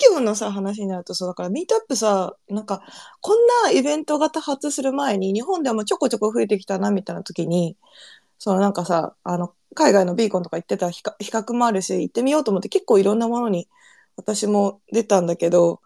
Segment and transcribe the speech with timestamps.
[0.00, 2.82] 企業のさ、話になるとそうだから、ミートアップさ、なんか、
[3.20, 7.76] こんなイベントが多発する前に、日本でもちょこちょこ増えてきたな、みたいな時に、
[8.38, 13.68] そのなんかさ、あの、海外のビーコンとか行ってた比較もあるし、行ってみようと思って結構いろんなものに
[14.16, 15.80] 私も出たんだけど、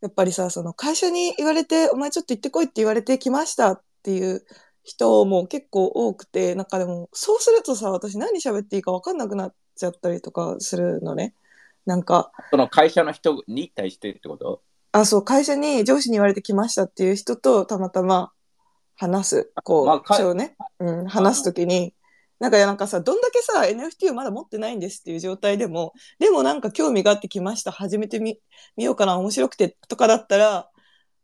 [0.00, 4.44] やっぱりさ、その会社に言われて、お前ちょっと行ってこいって言われてきましたっていう
[4.84, 11.34] 人も結構多くて、なんかでも、そうするとさ、私何喋っていいか分かんなくなっちゃったりとかするのね。
[11.88, 14.60] なんか、その会社の人に対してってこと？
[14.92, 18.30] あ、そう、会社に上司に言われてきましたっていう人とたまたま
[18.94, 21.94] 話す、こう、まあかそうね、うん、話すときに、
[22.40, 28.38] なんか、なんかさ、どんだけさ、NFT をまだ持ってないんですっていう状態でも、でもなんか興味があってきました、始めてみ、
[28.76, 30.68] みようかな、面白くてとかだったら、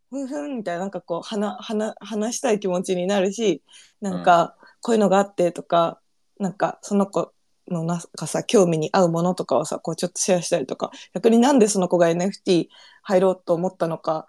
[0.08, 3.62] ふんふんみたいな、なんかこう、話、話、話したい気持ちになるし、
[4.00, 6.00] なんか、こういうのがあってとか、
[6.38, 7.33] なんか、その子
[7.68, 12.68] のなんかさ、興味に合うものとかをさ、こうちょっとシェアしたりとか、逆になんでその子が NFT
[13.02, 14.26] 入ろうと思ったのか、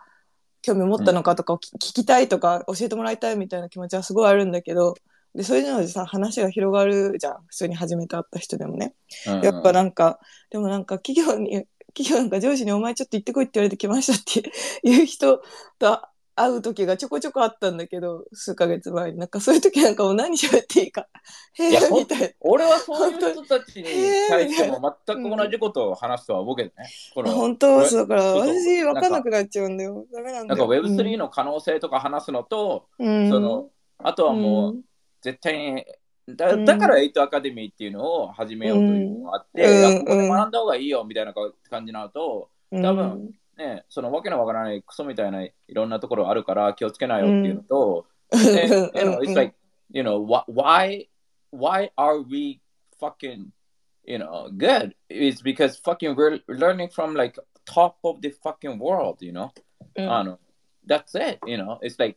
[0.62, 4.96] 興味を持ったのかとかを聞聞きたいとか、教えてもらいたいみたいな気持ちはすごいあるんだけど、
[5.36, 7.44] で、そういうのでさ、話が広がるじゃん。
[7.48, 8.94] 普通に初めて会った人でもね。
[9.26, 14.52] やっぱなんか、でもなんか企業に、企業なんか上司にお前ちょっと行ってこいって言われてきましたって
[14.84, 15.42] いう人
[15.80, 16.02] と
[16.36, 19.18] 会う時がちょこちょこあったんだけど、数ヶ月前に。
[19.18, 21.08] なんかそういう時なんかもう何喋っていいか。
[21.54, 22.28] へ いやえ、みたいな。
[22.42, 23.86] 俺はそういう人たちに
[24.28, 26.90] 対しても全く同じことを話すとは思うけどね。
[27.14, 30.06] この本当そうだから私分かんなくなっちゃうんだよ。
[30.12, 30.84] ダメなんだなんかよ。
[30.84, 33.70] Web3 の可能性とか話すのと、うん、その
[34.00, 34.76] あとはもう
[35.22, 35.86] 絶対に
[36.28, 49.55] だだから8アカデミーっていうのを始めようというのがあって、うんここうんで学んだ方がいいよみたいな感じになると、うん、多分ね、そのわけのわからないクソみたいないろんなところあるから気をつけないよっていうのと、うん、ね you う know, ん it's like,
[49.91, 51.09] you know, wh- why,
[51.53, 52.61] why are we
[52.99, 53.49] fucking,
[54.05, 54.95] you know, good?
[55.09, 59.51] It's because fucking we're learning from like top of the fucking world, you know?
[59.97, 60.39] うんあの、
[60.87, 61.79] that's it, you know?
[61.83, 62.17] It's like,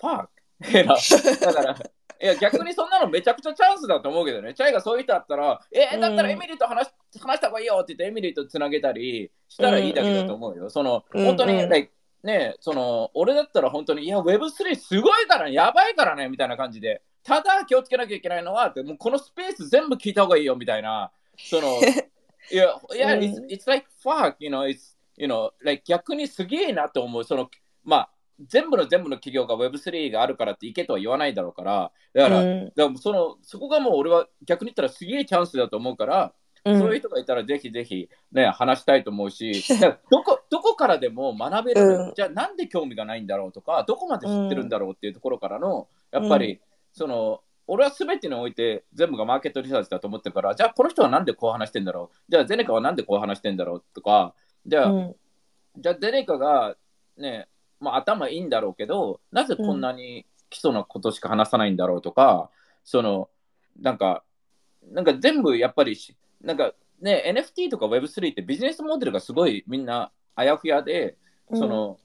[0.00, 0.28] fuck.
[0.60, 0.96] You know?
[1.40, 1.78] だから、
[2.23, 4.53] いや逆にそんなのめちゃくちゃチャンスだと思うけどね。
[4.53, 10.69] チャイがそういう人だったら、えーだったらエミリーと話し話した方がいいよって言ってエミリーとつなげたりしたらいいだけだと思うよ。
[10.69, 11.91] その、うん本当に、うん like
[12.23, 17.01] ね、その、俺だったら本当に、いや、Web3 すごいからね、やばいからね、みたいな感じで。
[17.21, 21.11] ただ気をつけなきゃいけないのは、ってもうこのスペース全部聞いた方がいいよ、みたいな。
[21.37, 21.67] その、
[22.49, 27.23] いや、いや、うん it's, it's like fuck, you know, it's, you know, like 逆にすげえなと思う。
[27.25, 27.51] その、
[27.83, 28.09] まあ、
[28.39, 32.65] 全部の全部の企業が Web3 があるからっていけとは言わないだろうから、だから、うん。
[32.75, 36.33] だからそのそこがもう俺は逆に言ったらすげえチャンスだと思うから、
[36.65, 36.79] うん。
[36.79, 39.51] そういう人がいたらぜひぜひ、ね、話したいと思うし、
[40.09, 42.13] どこどこからでも学べる、うん。
[42.15, 46.59] じゃあなんで興味がないんだろうとか、どこまで知ってるんだろうっていうところからの、やっぱり、
[46.91, 53.83] その、俺は全てにおいて全部がマーケットリサーチだと思ってるから、じゃあこの人はなんでこう話してんだろう、じゃあゼネカはなんでこう話してんだろう？
[53.93, 54.33] とか、
[54.65, 55.15] じゃあ、うん。
[55.77, 56.75] じゃあゼネカが
[57.17, 57.47] ね、
[57.83, 62.49] まあ、頭いいんだろうけど、なぜこんなに基礎なことしか話さないんだろうとか、
[62.83, 63.29] その、
[63.79, 64.23] なんか、
[64.91, 71.17] なんか全部やっぱりし、なんかね、NFT とか Web3 ってビジネスモデルがすごいみんなあやふやで、
[71.53, 71.99] その、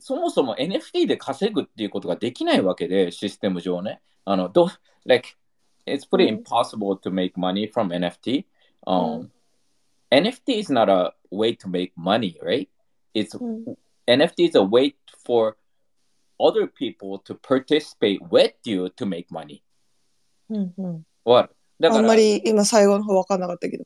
[0.00, 4.00] そもそも NFT で稼ぐっていうことができないわけで、システム上ね。
[4.24, 4.68] あの、どう、
[5.04, 5.36] like,
[5.86, 8.44] it's pretty うん impossible to make money from NFT.
[8.86, 9.30] う Um,
[10.10, 12.68] NFT is not a way to make money, right?
[13.14, 14.94] It's うん NFT is a way
[15.24, 15.56] for
[16.38, 19.62] other people to participate with you to make money.
[20.50, 23.84] うんうんわかるだからあんまり今最後の方分かんなかったけど。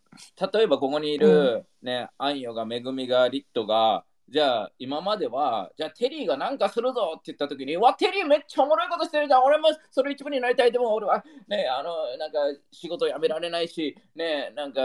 [0.52, 12.38] 例えばここにいる、ね、アンヨが、めぐみが、リットが、じゃあ今までは、じゃあテリーがなんかするぞって言ったときに、わ、テリーめっちゃおもろいことしてるじゃん、俺もそれ一部になりたい、でも俺はね、あの、なんか
[12.70, 14.82] 仕事辞められないし、ね、なんか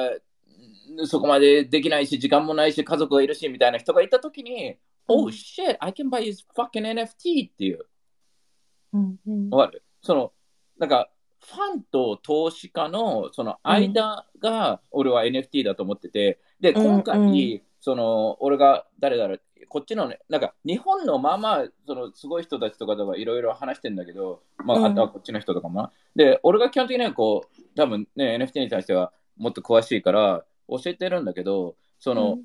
[1.01, 4.77] んそこまでできないし、時間もないし、家族がいるし、みたいな人がいたときに、
[5.08, 7.86] Oh shit, I can buy his fucking NFT っていう。
[8.94, 9.50] うんうん。
[9.50, 9.84] わかる？
[10.02, 10.34] その、
[10.78, 11.09] なんか、
[11.40, 24.86] ファンと投資家のその間が俺は NFT だと思ってて、で、うん今回、うんその、俺が誰だろう、こっちのね、なんか、日本のまあまあ、その、すごい人たちとかとかいろいろ話してんだけど、まあ、うん。
[24.86, 25.81] あとはこっちの人とかも。
[25.81, 25.92] な。
[26.16, 32.39] で、俺が基本的にはこう、多分ね、NFT に対してはもっと詳しいから教えてるんだけど、その、ウェ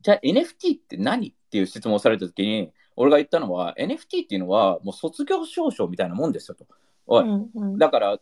[0.00, 6.66] じゃあ NFT って何っていう質問をされたときに、俺が言ったのは、NFT っていうのはもう卒業証書みたいなもんですよと。
[7.06, 8.18] おいうんうんだから、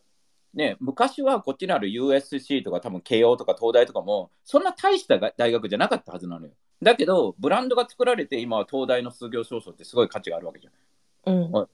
[0.54, 6.52] ね、昔はこっちにある USC とか多分慶応とか東大とかも、そんな大したが大学じゃなかったはずなのよ。
[6.82, 11.32] だけど、ブランドが作られて、今は東大の卒業証書ってすごい価値があるわけじゃん。
[11.54, 11.68] うん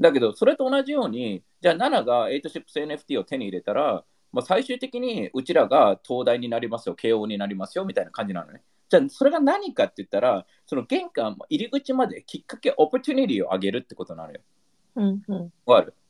[0.00, 8.62] だけど、それと同じように、じゃあ、7が 8ships NFT を手に入れたら、まあ、最終的にうちらが東大になりますよ、慶応になりますよみたいな感じなのね。
[8.94, 14.40] じゃあそれが何かって言ったら、その玄関、入り口まできっかけ、オプチュニティを上げるってことなのよ。
[14.96, 15.52] うんうん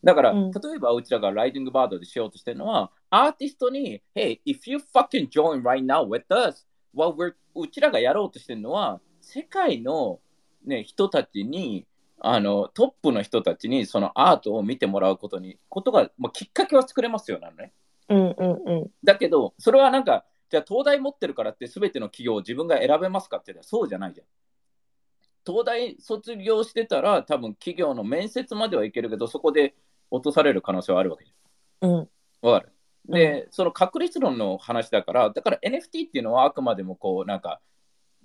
[0.05, 10.21] だから、うん例えばうちらがライディングバードでしようとしてるのは、アーティストに、Hey, if you fucking join right now with us, what we're うちらがやろうとしてるのは、世界の、
[10.67, 11.87] ね、人たちに、
[12.21, 17.73] あのトップの人たちにそのアートを見てもらうことに、ことが、まあ、きっかけは作れますよなのね。
[18.11, 24.26] うんうんうんだけど、それはなんか、じゃあ東大持ってるからって全ての企業を自分が選べますかって言ったらそうじゃないじゃん。
[25.46, 29.75] 東大卒業してたら多分企業の面接まではいけるけど、そこで
[30.11, 31.32] 落とされる可能性はあるわけじ
[31.82, 32.08] うんゃん。
[32.43, 32.73] わかる？
[33.06, 37.61] で、その確率論の話だから、だから NFT っていうのはあくまでもこう、なんか、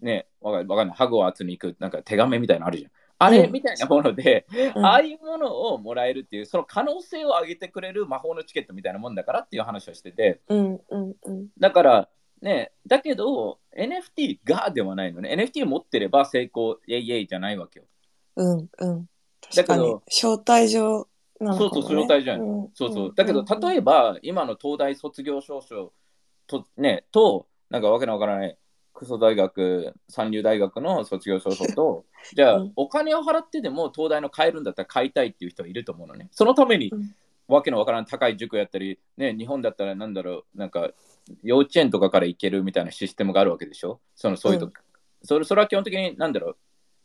[0.01, 2.91] ね、わかわかんない、ハグを集めに行く、なんか手紙みたいなのあるじゃん。
[3.21, 4.85] あれうんみたいなもので、うん。
[4.85, 11.47] ああいうものをもらえるっていう、その可能性を上げてくれる魔法のチケットみたいなもんだからっていう話をしてて、うんうんうん。
[11.59, 12.09] だから、
[12.41, 15.33] ね、だけど、NFT がではないのね。
[15.33, 17.85] NFT 持ってれば成功、イェイイェイじゃないわけよ。
[18.37, 19.09] うんうん。
[19.53, 21.09] 確かに招待状
[21.41, 22.69] なのかも、ね、そうそう招待状やん。
[22.73, 23.13] そうそう。
[23.13, 25.93] だけど、例えば、今の東大卒業証書
[26.47, 28.57] と、ね、と、なんかわけのわからない、
[28.99, 32.05] クソ大学、三流大学の卒業証書と、
[32.35, 36.27] じゃあ、うんお金を払ってでも東大の買えるんだったら買いたいっていう人はいると思うのね。
[36.31, 37.15] そのために、うん
[37.47, 40.91] わけのわからん高い塾やったり、ね、日本だったらなんだろう、なんか
[41.41, 43.99] 幼稚園とかから行けるみたいなシステムがあるわけでしょ？
[44.15, 44.73] そのそういうと、うん
[45.23, 46.57] それそれは基本的になんだろう、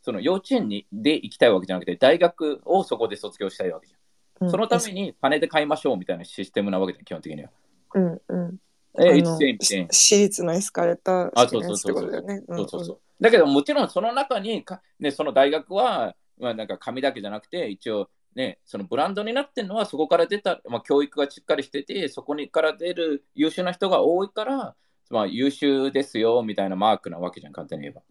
[0.02, 4.46] その幼稚園にで行きたいわけじゃなくて、大学をそこで卒業したいわけじゃん。
[4.46, 7.50] うんそのために金で買いましょうみたいなシステムなわけじゃん、基本的には。
[7.94, 8.58] うんうん
[8.98, 9.86] え、あの it's same thing.
[9.90, 13.00] 私立のエスカレーターあ式のやつってことだよねそうそうそう。
[13.20, 24.74] だけどもちろんその中にか、ね、その大学は、まあ、なんか紙だけじゃなくて、一応ね、そのブランドになってるのはそこから出た、まあ、教育がしっかりしてて、そこにから出る優秀な人が多いから、
[25.10, 28.02] まあ、優秀ですよみたいなマークなわけじゃん、簡単に言えば。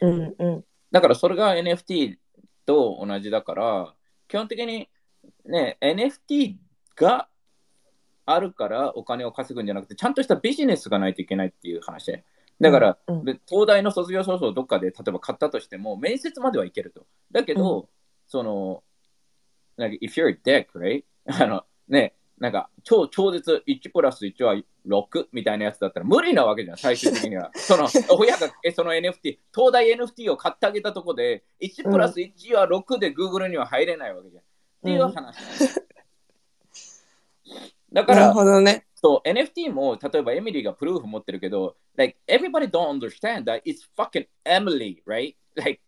[0.00, 2.16] うんうんだからそれが NFT
[2.66, 3.94] と同じだから、
[4.28, 4.90] 基本的に
[5.46, 6.56] ね、NFT
[6.96, 7.28] が
[8.34, 12.24] あるからお金を稼ぐんじゃなくて、ちゃんとしたビジネスがないといけないっていう話で。
[12.60, 17.06] だから、うんで東大の卒業証書をどっかで例えば買ったとしても、面接まではいけると。
[17.30, 17.88] だけど、
[18.26, 18.82] その、
[19.76, 21.04] なんか、if you're a dick, right?
[21.26, 24.54] あの、ね、なんか、超超絶1プラス1は
[24.86, 27.50] 6みたいなやつだったら無理なわけじゃん、最終的には。
[27.56, 27.88] その、
[28.18, 34.42] 親がえその NFT、東大 NFT を買ってあげたとこで、1プラス1は6で Google には入れないわけじゃん。
[34.42, 34.46] っ
[34.84, 35.36] ていう話
[37.92, 45.34] だかなるら、ほどねそう、NFT も、例えばエミリーがプルーフ持ってるけど、like, everybody don't understand that it's fucking Emily, right?
[45.56, 45.80] Like,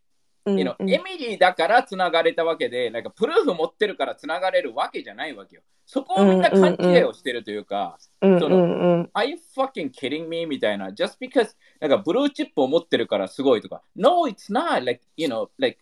[0.46, 5.62] うん you know, うんエミリーだからつながれたわけで、なんかプルーフ持ってるからつながれるわけじゃないわけよ。
[5.86, 8.56] そこをみんな勘違いをしてるというか、うんそうんう
[9.04, 10.44] ん Are you fucking kidding me?
[10.46, 10.88] みたいな。
[10.88, 13.82] Just because なんかブルーチップを持ってるからすごいとか。
[13.96, 14.84] No, it's not.
[14.84, 15.78] Like, you know, like,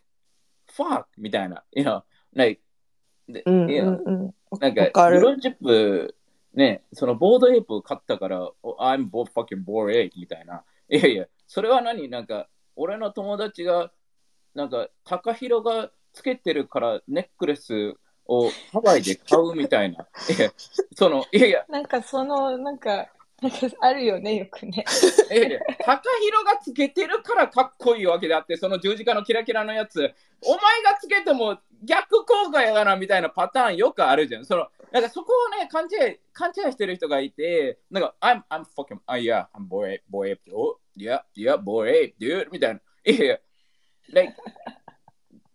[0.73, 1.65] fuck みたいな。
[1.73, 2.03] You know,
[2.35, 2.62] like,
[3.33, 6.15] でうんうんうんなんかブルーチップ、
[6.55, 10.63] ね、そのボードエイプ買ったから、oh, I'm bo- fucking bored ape みたいな。
[10.91, 12.09] いやいや、それは何？
[12.11, 13.91] なんか、俺の友達が、
[14.55, 17.95] なんか、高弘がつけてるからネックレス
[18.27, 20.07] をハワイで買うみたいな。
[20.29, 20.51] いや、
[20.95, 23.09] その、いやいや、なんかそのなんか
[23.81, 24.85] あるよねよくね
[25.31, 34.45] いやいや高弘がつけてるからかっこいいわけであって、その十字架のキラキラのやつ、お前がつけても逆効果やがなみたいなパターンよくあるじゃん。
[34.45, 42.81] そのなんかそこをね、勘違い、勘違いしてる人がいて、なんか、I'm, I'm fucking, ah, yeah, I'm boy boy oh, yeah, yeah, boy dude, みたいな。
[43.07, 43.39] いやいや、
[44.13, 44.35] like,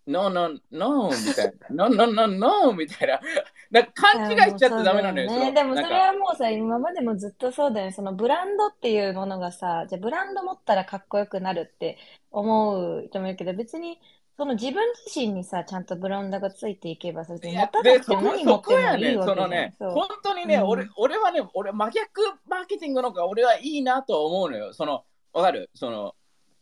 [0.07, 1.89] no, no, no, みたいな。
[1.89, 3.19] no, no, no, no, みたいな。
[3.69, 5.29] なんか勘違いしちゃってダメなのよ。
[5.29, 7.91] ね、のでもそれはもうさ、今までもずっとそうだよね。
[7.91, 11.97] そのブランドっていうものがさ、じゃあブランド持ったらかっこよくなるって
[12.31, 13.99] 思う人もいるけど、別に
[14.37, 19.43] その自分自身にさ、ちゃんとブランドがついていけばさ、別に持たな何持ってもこやね、いいわけじゃん。
[19.43, 24.73] そのね、本当にね、うん俺俺はね、俺真逆マーケティングの方が俺はいいなと思うのよ。
[24.73, 25.69] その、わかる？
[25.73, 26.15] その、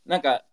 [0.05, 0.45] なんか、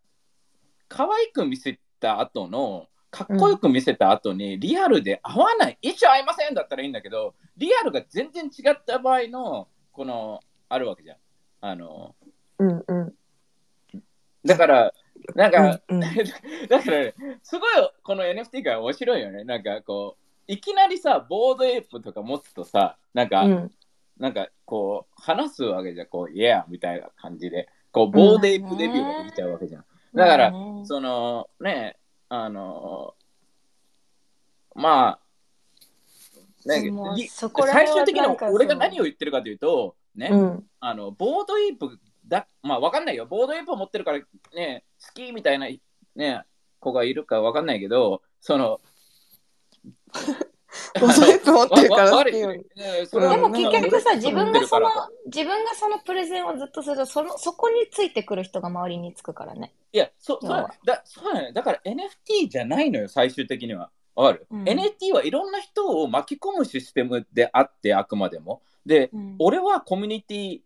[0.88, 11.16] 可愛く見せた後の、かっこよく見せた後に、リアルで合わない、一緒合いませんだったらいいんだけど、リアルが全然違った場合の、この、あるわけじゃん。
[11.60, 12.14] あの、
[12.58, 13.14] うんうん
[14.44, 14.92] だから、
[15.36, 16.00] なんか、うんうん
[16.68, 19.44] だからね、すごいこの NFT が面白いよね。
[19.44, 23.70] なんかこう、いきなりさ、ボードエイプとか持つとさ、なんか、うん
[24.18, 29.84] なんかこう、話すわけじゃん、こう、イエーみたいな感じで、こう、ボードエイプデビューができちゃうわけじゃん。
[30.14, 30.86] だから、まあね。
[30.86, 31.96] その、ね、
[32.28, 33.14] あの、
[34.74, 35.22] まあ、
[36.68, 36.92] ね
[37.66, 40.64] 最終的に俺が何を言ってるかというと、ね、うん。
[40.80, 43.26] あの、ボードエイプだまあわかんないよ。
[43.26, 44.20] ボードエイプを持ってるから
[44.54, 45.68] ね、好きみたいな
[46.14, 46.44] ね、
[46.78, 48.80] 子がいるかわかんないけど、その、
[51.00, 54.88] ボードエイプ持ってるからでも結局さ、自分がその
[55.26, 59.74] 自分がそのプレゼンをずっとすると、その、そこについてくる人が周りにつくからね。
[59.92, 60.50] いや、そそう
[60.84, 61.52] だそうだね。
[61.52, 63.90] だから NFT じゃないのよ、最終的には。
[64.14, 68.62] わかる、うん ?NFT はいろんな人を巻き込むシステムであって、あくまでも。
[68.86, 70.60] で、うん俺はコミュニティ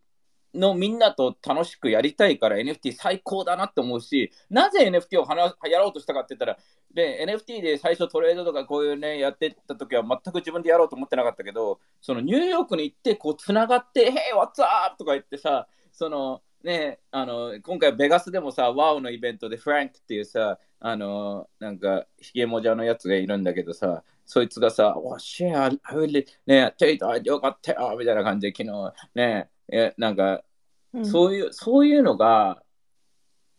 [0.55, 6.59] のみんなと楽しくやりたいから NFT 最高だなって思うし、なぜ NFT を話やろうとしたかって言ったら、
[6.93, 14.97] で NFT で最初トレードとかこういうね、やってた時は全く自分でやろうと思ってなかったけど、そのニューヨークに行って、こう、つながって、Hey, what's up?
[14.99, 30.43] とか言ってさ、その、ね、あの今回ベガスでもさ、ワオのイベントでフランクっていうさ、あのなんかひげもじゃのやつがいるんだけどさ、そいつがさ、わシェア、I really ね、チェイトよかったよみたいな感じで昨日ね、えなんか
[30.97, 31.07] うん。
[31.07, 32.63] そういう、そういうのが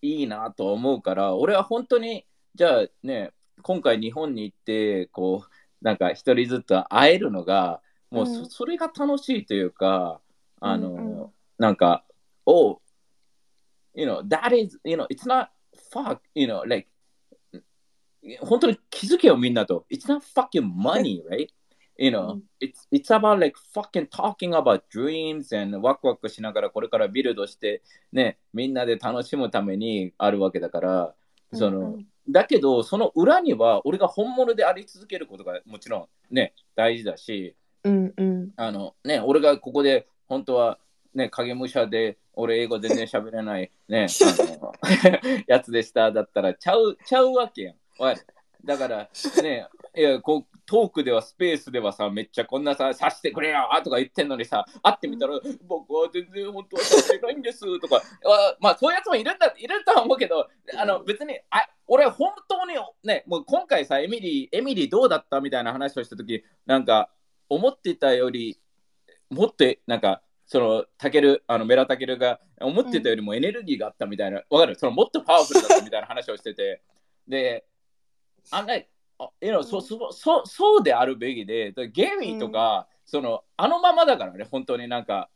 [0.01, 8.49] いいなと思うから、俺は本当に、じゃあね、今回日本に行って、こう、なんか一人ずつ会えるのが、もうそ,、うん。
[8.49, 10.21] それが楽しいというか、
[10.59, 11.31] あの、うんうん。
[11.57, 12.03] なんか、
[12.45, 12.79] oh,
[13.97, 15.49] you know, that is, you know, it's not
[15.91, 16.87] fuck, you know, like,
[18.41, 19.85] 本当に気づけよみんなと。
[19.89, 21.47] It's not fucking money, right?
[21.97, 31.15] You know, うん it's, it's about like fucking talking about dreams and ワクワクしながらこれからビルドしてね、みんなで楽しむためにあるわけだから、
[31.53, 40.77] その、うんうんだけど、その裏には俺が本物であり続けることがもちろんね、大事だし、うんうんあのね、俺がここで本当は
[41.13, 44.07] ね、影武者で俺英語全然喋れないね、
[45.47, 47.75] やつでしただったらちゃう、ちゃうわけやん。
[47.99, 48.27] わかる
[48.65, 49.09] だから
[49.43, 65.39] ね、いやこうトークではスペースではさ、めっちゃこんなさ、さしてくれよとか言ってんのにさ、会ってみたら、僕は全然本当はさしてないんですとか、あまあそういうやつもいるんだ、いるとは思うけど、あの別に、あ俺本当にね、もう今回さ、エミリー、エミリーどうだった？
[65.39, 67.09] みたいな話をしたとき、なんか
[67.47, 68.59] 思ってたより、
[69.29, 74.75] もっとなんか、そのタケル、あのメラタケルが思ってたよりもエネルギーがあったみたいな、わかる？
[74.75, 76.81] そのもっとパワフルだったみたいな話をしてて、
[77.27, 77.65] で、
[78.49, 78.75] あんな、
[79.19, 84.87] あ you know そそそそうであるべきで、でゲーミーとか、そのあのままだからね、本当に。
[84.87, 85.29] なんか、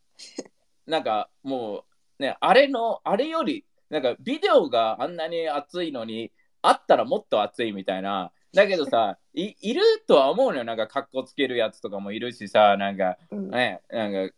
[0.88, 1.84] なんかも
[2.20, 8.32] う、ね、あれの、あれより、なんかビデオがあんなに熱いのに、あったらもっと熱いみたいな。
[8.54, 10.64] だけどさ、いいるとは思うのよ。
[10.66, 13.50] なんか、かっこつけるやつとかもいるしさ、なんか、うん。
[13.50, 14.36] ね、なんか、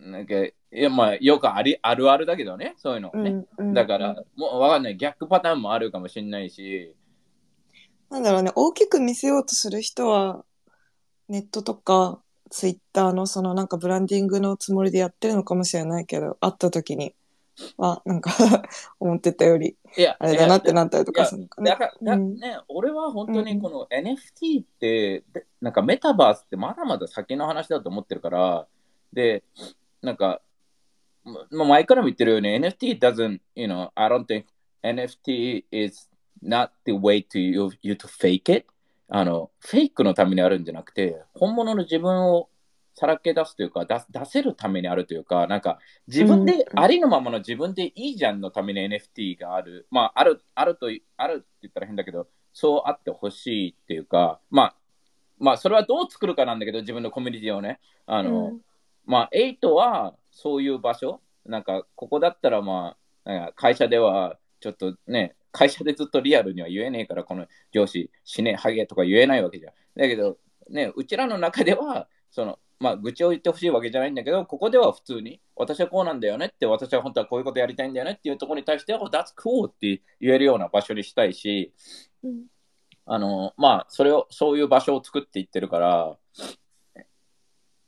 [0.00, 3.30] なんか、いや、まあ、よくありあるあるだけどね、そういうのね。
[3.58, 4.96] うんうんだから、もうわかんない。
[4.96, 6.94] 逆パターンもあるかもしれないし、
[8.10, 10.44] なんだろうね、大きく見せようとする人は、
[11.28, 17.14] ネットとか、ツイッターのそのなんかブランディングのつもりでやってるのかもしれないけど、会った時に
[17.76, 18.32] は、なんか
[18.98, 21.76] 思ってたより、いや、あれだなってなったりとかするのかねだ。
[21.76, 28.66] から、だうんね、俺は本当うんにこの NFT って、でなんかメタバースってまだまだ先の話だと思ってるから、
[29.12, 29.44] で、
[30.02, 30.40] なんか、
[31.24, 34.44] ままあ前からも言ってるように NFT doesn't, you know, I don't think
[34.82, 36.08] NFT is
[36.42, 38.66] not the way to you, you to fake it.
[39.08, 42.48] あの、フェイクのためにあるんじゃなくて、本物の自分を
[42.94, 49.86] さらけ出すというか、出出せるためにあるというか、なんか、自分で、うんありのままの自分でいいじゃんのために NFT がある。
[49.90, 54.74] まあ、ある、あると、あるって言ったら変だけど、そうあってほしいっていうか、まあ、
[55.38, 57.80] まあ、それはどう作るかなんだけど、自分のコミュニティをね。
[58.06, 58.60] あの、うん
[59.06, 69.72] まあ、8はそういう場所、なんか、ここだったら、まあ、なんか会社では、ちょっとね、会社でずっとリアルには言えねえから、この上司、死ね、ハゲとか言えないわけじゃん。
[69.96, 70.38] だけど、
[70.68, 81.74] ね、うちらの中では、その、まあ、愚痴を言ってほしいわけじゃないんだけど、ここでは普通に、私はこうなんだよねって、私は本当はこういうことやりたいんだよねっていうところに対しては、oh, That's cool って言えるような場所にしたいし、
[82.22, 82.46] うん
[83.12, 86.16] あの、まあ、それを、そういう場所を作っていってるから、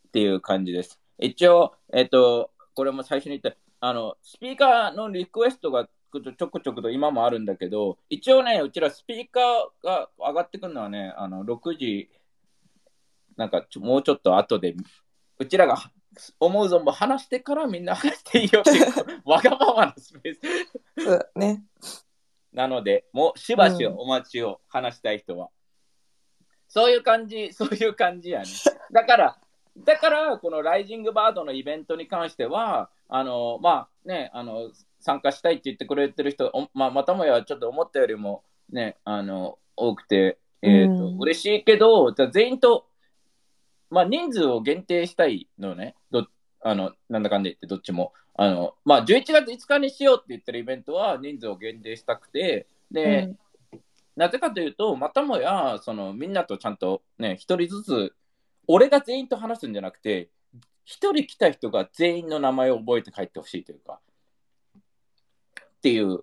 [0.09, 0.99] っていう感じです。
[1.23, 12.11] 一応、えっと、これも最初に言った、あの、スピーカーのリクエストがちょくちょくと今もあるんだけど、一応ね、うちらスピーカーが上がってくるのはね、あの、6時、
[13.37, 14.75] なんかちょもうちょっと後で、
[15.39, 15.77] うちらが
[16.39, 18.87] 思う存分話してからみんな話していいよっていう、
[19.25, 21.05] わがままなスペース。
[21.05, 21.65] そうだね。
[22.53, 25.49] なので、もうしばしお待ちを話したい人は。
[26.69, 28.47] そういう感じ、そういう感じやね。
[28.93, 29.39] だから、
[29.79, 42.87] だから、このライジングバードのイベントに関しては、あの、まあね、あの、参加したいって言ってくれてる人、おまあ、またもやちょっと思ったよりもね、あの、多くて、えっ、と、うん嬉しいけど、じゃあ全員と、
[43.91, 45.97] まあ人数を限定したいのね。
[46.11, 46.27] ど
[46.61, 48.13] あの、なんだかんだ言ってどっちも。
[48.35, 53.39] あの、まあ、11月5日にしようって言ってるイベントは人数を限定したくて、で、うん
[54.15, 58.15] なぜかというと、またもや、そのみんなとちゃんとね、一人ずつ、
[58.67, 60.31] 俺が全員と話すんじゃなくて、
[60.85, 64.01] 一人来た人が全員の名前を覚えて帰ってほしいというか、
[64.77, 66.21] っていう、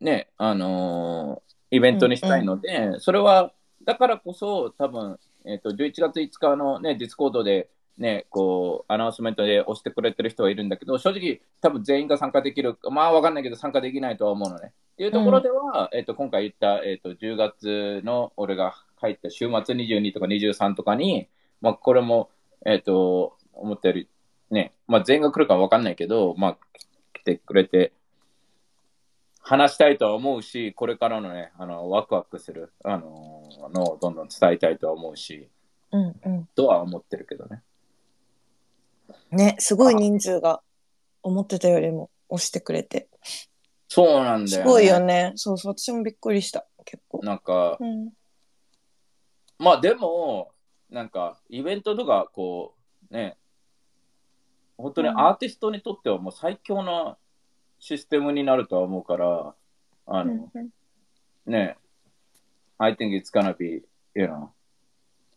[0.00, 3.52] ね、あのーイベントにしたいので、それは、
[3.84, 14.72] だからこそ、多分、えっ、と、11月5日のね、 Discord で、ね、こう、アナウンスメントで押してくれてる人はいるんだけど、正直、多分全員が参加できる、まあ、わかんないけど、参加できないとは思うのね。
[14.92, 21.28] っていうところでは、えっ、と、今回言った、えっ、と、10月の俺が言った週末22とか23とかに、
[21.60, 22.30] まあ、これも、
[22.64, 24.08] えっ、と、思ったより、
[24.50, 26.58] ね、まあ、全員が来るかわかんないけど、まあ、
[27.12, 27.92] 来てくれて、
[29.40, 35.48] 話したいとは思うし、これからのね、あの、ワクワクする、あののをどんどん伝えたいとは思うし、
[35.92, 36.46] うんうん。
[36.56, 37.62] とは思ってるけどね。
[39.30, 40.62] ね、すごい人数が
[41.22, 43.08] 思ってたよりも押してくれて。
[43.88, 44.62] そうなんだよ、ね。
[44.62, 45.32] すごいよね。
[45.36, 46.66] そうそう、私もびっくりした。
[46.84, 47.20] 結構。
[47.22, 48.10] なんか、うん。
[49.58, 50.50] まあでも、
[50.90, 52.74] なんか、イベントとか、こ
[53.10, 53.36] う、ね、
[54.76, 57.16] 本当にアーティストにとってはもう最強な
[57.78, 59.54] システムになるとは思うから、
[60.06, 60.50] あの、
[61.46, 61.76] ね、
[62.78, 63.82] I think it's gonna be,
[64.14, 64.48] you know,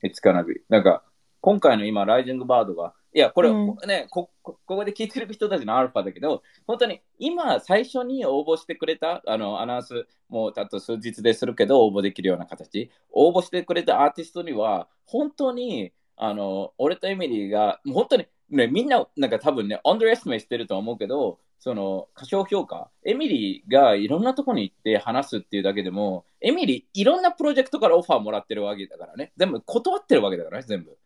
[0.03, 0.61] it's gonna be.
[0.69, 1.03] なんか、
[1.41, 3.75] 今回の今、ライジングバードが、いや、これ、うん。
[3.87, 30.97] ねこ、こここで聞いてる人たちのアルファだけど、本当に今、最初に応募してくれた、あの、アナウンス、もう、あと数日でするけど、応募できるような形、応募してくれたアーティストには、本当に、あの、俺とエミリーが、もう本当に、ね、みんな、なんか多分ね、アンドレスメしてると思うけど、その過小評価、エミリーがいろんなとこに行って話すっていうだけでも、エミリー、いろんなプロジェクトからオファーもらってるわけだからね、全部断ってるわけだからね、全部。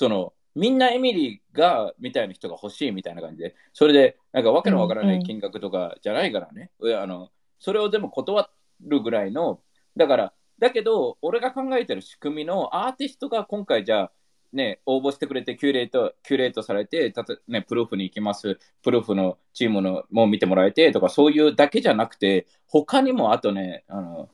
[0.00, 7.28] そのみんなエミリーがみたいな人が欲しいみたいな感じで、それで、なんかわけのわからない金額とかじゃないからね、いやあの
[7.58, 9.60] それを全部断るぐらいの、
[9.98, 14.12] だから、だけど、俺が考えてる仕組みのアーティストが今回じゃあ、
[14.54, 24.30] ね、応募してくれてキュレート、キュレートされて、たとね、プルーフに行きます、プルーフのチームのも見てもらえてとか、そういうだけじゃなくて、他にもあとね、あの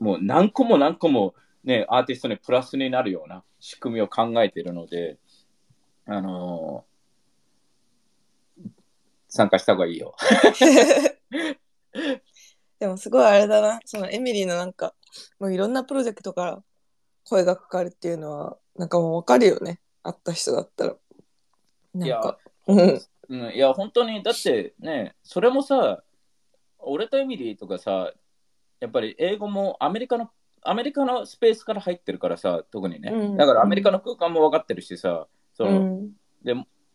[0.00, 1.34] もう何個も何個も、
[1.68, 5.18] ね、アーティストにプラスになるような仕組みを考えているので、
[6.06, 6.86] あの
[9.28, 10.16] 参加した方がいいよ。
[12.80, 13.80] でもすごいあれだな。
[13.84, 14.94] そのエミリーのなんか、
[15.38, 16.62] もういろんなプロジェクトから
[17.24, 19.82] 声がかかるっていうのは、なんかもうわかるよね。
[20.02, 20.92] 会った人だったら。
[20.92, 20.96] い
[22.06, 23.00] やなんか、うん。
[23.28, 26.02] うん、いや、本当に、だってね、それもさ、
[26.78, 28.14] 俺とエミリーとかさ、
[28.80, 30.30] やっぱり英語もアメリカの、
[30.62, 33.10] アメリカのスペースから入ってるからさ、特にね。
[33.12, 36.10] うんだからアメリカの空間も分かってるしさ、そうの、ん。
[36.44, 36.54] で、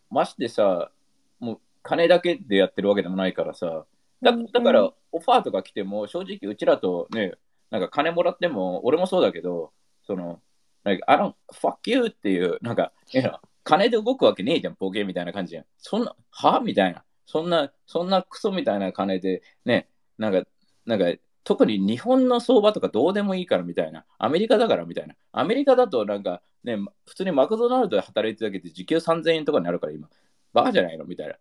[0.10, 0.92] ましてさ、
[1.40, 3.86] もう金だけでやってるわけでもないからさ、
[4.22, 7.34] だだから、オファーとか来ても、正直うちらとね、
[7.70, 9.72] なんか金もらっても、俺もそうだけど、
[10.06, 10.42] その、
[10.84, 15.66] like, I don't fuck you っていう、なんか、いや金で動くわけねえじゃん、ボケみたいな感じじゃん。
[15.78, 16.60] そんな、は？
[16.60, 17.04] みたいな。
[17.26, 20.44] そんな、そんなクソみたいな金で、ね、なんか、
[20.86, 21.06] なんか、
[21.44, 24.06] 特に日本の相場とかどうでもいいからみたいな。
[24.18, 25.16] アメリカだからみたいな。
[25.32, 30.10] アメリカだとなんか、ね、普通にマクドナルドで働いてるだけで時給3000円とかになるから今。
[30.54, 31.36] バカじゃないのみたいな。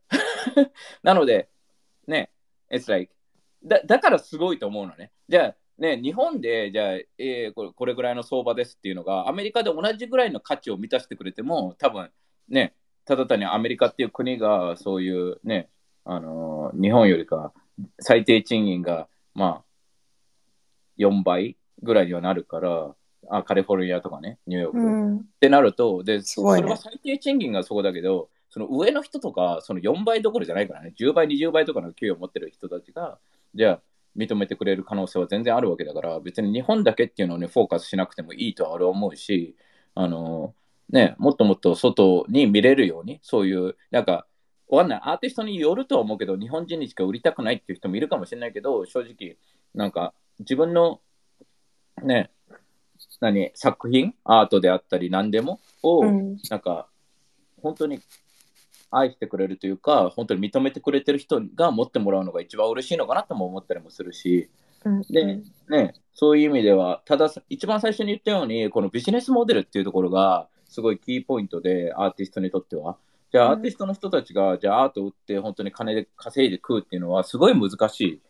[1.03, 1.49] なので、
[2.07, 2.31] ね、
[2.71, 3.12] it's like
[3.65, 5.12] だだからすごいと思うのね。
[5.29, 12.11] じゃあ、ね、日本で、じゃあ、えーこれ、これぐらいの相場ですっていうのが、アメリカで同じぐらいの価値を満たしてくれても、多分
[12.49, 15.71] ね、ただ単にアメリカっていう国が、そういうね、
[16.05, 17.53] あのー日本よりか、
[18.01, 19.72] 最低賃金が、まあ、
[20.99, 22.95] 4倍ぐらいにはなるから、
[23.31, 24.79] あカリフォルニアとかね、ニューヨーク。
[24.79, 25.17] うん。
[25.19, 33.19] ってなると、で、すごいねそれは最低賃金がそこだけど、その上の人とか、その4倍どころじゃないからね、10倍、20倍とかの給与を持ってる人たちが、
[33.55, 33.81] じゃあ、
[34.17, 39.57] 認めてくれる可能性は全然あるわけだから、別に日本だけっていうのをね、フォーカスしなくてもいいとは俺は思うし、
[39.95, 40.55] あの
[40.91, 44.27] ね、もっともっと外に見れるように、そういう、なんか、
[44.69, 49.39] わかんない、アーティストによるとは思うけど、日本人にしか売りたくないっていう人もいるかもしれないけど、正直、
[49.75, 51.01] なんか、自分の、
[52.03, 52.31] ね、
[53.21, 56.38] 何、作品、アートであったり、何でも、を、うん。
[56.51, 56.88] なんか、
[57.62, 58.01] 本当に
[58.90, 64.51] 愛してくれるというか、本当に認めてくれてる人が持ってもらうのが一番嬉しいのかなとも思ったりもするし、
[64.85, 65.03] うん。
[65.03, 72.97] で、ね、そういう意味では、ただ、一番最初に言ったように、このビジネスモデルっていうところが、すごいキーポイントで、アーティストにとっては。
[73.31, 78.21] じゃあ、うんアーティストの人たちが、じゃあ、アートを売って、本当に金で稼いで食うっていうのは、すごい難しい。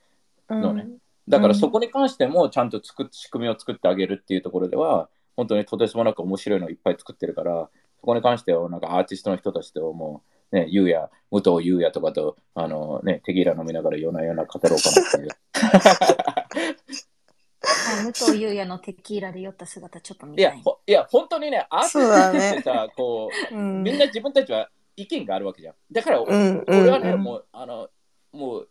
[0.51, 0.87] のね
[1.29, 15.29] だから、そこに関しても、ちゃんと作っ仕組みを作ってあげるっていうところでは、本当にとてつもなく面白いのをいっぱい作ってるから、そこに関しては、なんかアーティストの人たちともね、ゆうや、武藤優也とかと、あのね、テキーラ飲みながら夜な夜な語ろうかなっていう。
[15.55, 16.47] は
[16.79, 16.83] い
[18.05, 20.55] 武藤優也のテキーラで酔った姿ちょっと見たい、。
[20.55, 25.75] いやほいや、本当にね、アーティスそうだトねってさ、 こう、うんみんな自分たちは意見があるわけじゃん。
[25.91, 27.89] だから、うん俺はね、うんもう、あの、
[28.33, 28.69] もう、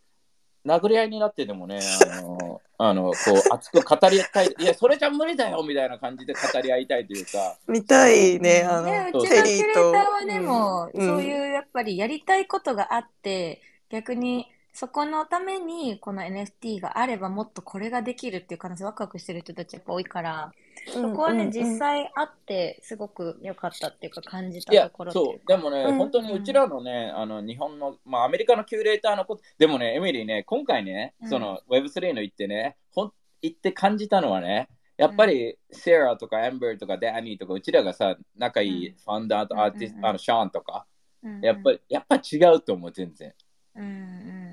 [0.64, 9.92] 殴り合いになってでもね、あの、あのこう、熱く語りたい、いや、それじゃ無理だよみたいな感じで語り合いたいというか、見たいね、あね、の、うちのキュレータテリーと。
[9.92, 11.06] ーはでも、うん。
[11.06, 25.40] そういうやっぱりやりたいことがあって、逆にそこのためにこの NFT があればもっとこれができるっていう可能性ワクワクしてる人たちやっぱ多いから、うんそこはね、うん実際あってすごく良かったっていうか感じたところっていそう。
[25.46, 31.28] でもね、うん本当にうちらのね、あの日本の、まあ、アメリカのキュレーターのこと、でもね、エミリーね、今回ね、うん。
[31.28, 38.94] その Web3 の行ってね、ほん行って感じたのはね、やっぱり、セラとかエンバーとかダニーとか、うちらがさ、仲いいうん。
[38.96, 40.06] ファウンダーとアーティスト、うんうんうん。
[40.06, 40.86] あのシャーンとか、
[41.22, 41.40] うんうん。
[41.40, 43.34] やっぱり、やっぱ違うと思う、全然。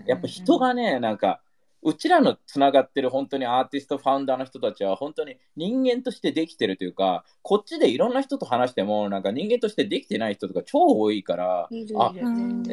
[0.05, 1.41] やっぱ人がね、なんか、
[1.82, 12.13] うちらのつながってる本当にアーティスト、ファウンダーの人たちは本当に人間としてできてるというか、こっちでいろんな人と話しても、なんか人間としてできてない人とか超多いから、あ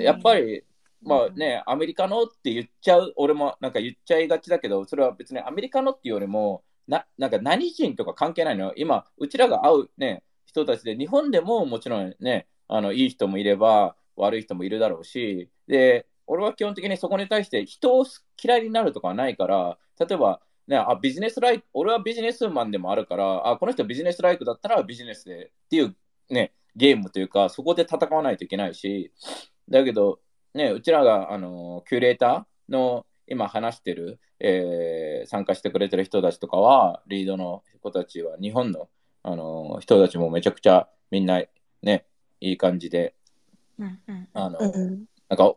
[0.01, 0.65] やっぱり、
[1.03, 8.73] まあね、アメリカのって言っちゃう、俺もなんか言っちゃいがちだけど、それは別にアメリカのっていうよりも、ななんか何人とか関係ないのよ。
[8.77, 18.05] 今、うちらが会う、ね、人たちで、日本でももちろんね、あのいい人もいれば悪い人もいるだろうし、で、俺は基本的にそこに対して人を
[18.43, 25.97] 嫌いになるとかはないから、例えば、ね、あビジネスライク、俺はビジネスマンでもあるから、あこの人ビジネスライクだったらビジネスでっていう、
[26.31, 29.13] ね、ゲームというか、そこで戦わないといけないし、
[29.69, 30.21] だけど、
[30.55, 38.89] ね、うちらが、あのキュレーターの今話してる、えー参加してくれてる人たちとかは、リードの子たちは、日本の、
[39.23, 41.43] あの人たちもめちゃくちゃみんな、
[41.83, 42.07] ね、
[42.41, 43.15] いい感じで、
[43.79, 45.05] うんうんあの、うん。
[45.29, 45.57] なんか、なんか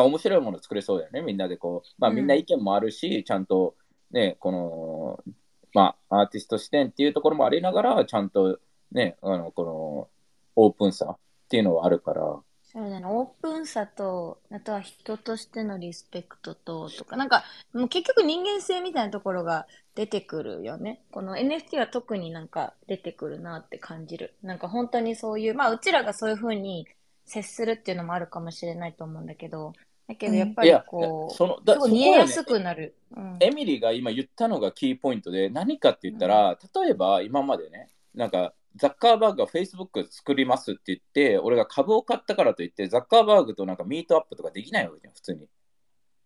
[0.00, 1.88] 面白いもの作れそうだよね、みんなでこう。
[1.98, 3.74] まあうんみんな意見もあるし、ちゃんと
[4.10, 5.24] ね、この、
[5.74, 8.58] まあアーティスト視点っていうところもありながら、ちゃんと
[8.92, 10.08] ね、あの、この、
[10.54, 12.40] オープンさっていうのはあるから、
[12.72, 21.02] そうだね、オープンさと、あとは人としてのリスペクトと、とか、なんか、もう結局人間性みたいなところが出てくるよね。
[21.10, 24.36] この NFT は特になんか出てくるなって感じる。
[24.42, 26.86] なんか本当にそういう、まあうちらがそういうふうに
[27.32, 29.72] 接するっていうのもあるかもしれないと思うんだけど、
[30.06, 32.94] だけどやっぱりこう、その、だ見えやすくなる。
[33.16, 33.36] うん。
[33.40, 45.48] エミリーが今言ったのがキーポイントで何かって言ったら、例えば今までねなんかザッカーバーグが Facebook 作りますって言って俺が株を買ったからといってザッカーバーグとなんかミートアップとかできないわけじゃん普通に。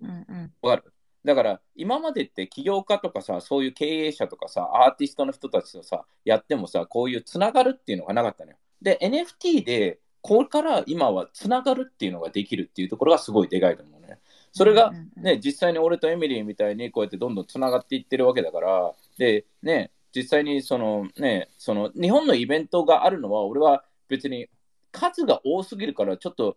[0.02, 0.52] うんうん。
[0.62, 0.92] わかる？
[1.24, 8.56] だから今までって起業家とかさそういう経営者とかさアーティストの人たちとさやってもさこういうつながるっていうのがなかったのよ。
[8.80, 14.18] で NFT でこれから今はつながるっていうのができるっていうところがすごいでかいと思うね。
[14.50, 24.48] それがね、実際に俺とエミリーみたいにこうやってどんどんつながっていってるわけだから、で、ね、実際にそのね、その日本のイベントがあるのは、俺は別に
[24.90, 26.56] 数が多すぎるから、ちょっと、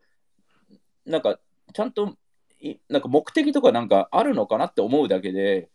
[1.06, 1.40] なんか、
[1.72, 2.18] ちゃんと、
[2.60, 5.70] いなんか目的とかなんかあるのかなって思うだけで、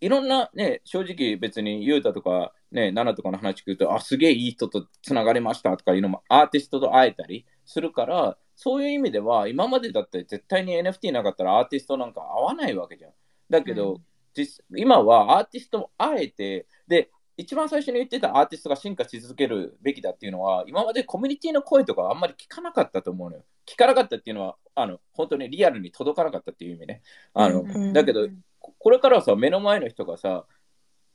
[0.00, 13.12] いろんなね、正直別にユータとかね、ナナとかの話聞くと、あ、すげえいい人とつながりましたとかいうのもアーティストと会えたりするから、そういう意味では、今までだって絶対に NFT なかったらアーティストなんか会わないわけじゃん。
[13.48, 14.04] だけど、うん
[14.34, 23.44] 実今はアーティストも会えて、で、一番最初に言ってたアーティストが進化し続けるべきだっていうのは、今までコミュニティの声とかあんまり聞かなかったと思うのよ。
[23.66, 27.02] 聞かなかったっていうのは、あの本当にリアルに届かなかったっていう意味ね。
[27.34, 28.28] あのうんうんだけど、
[28.58, 30.44] ここれからはさ、目の前の人がさ、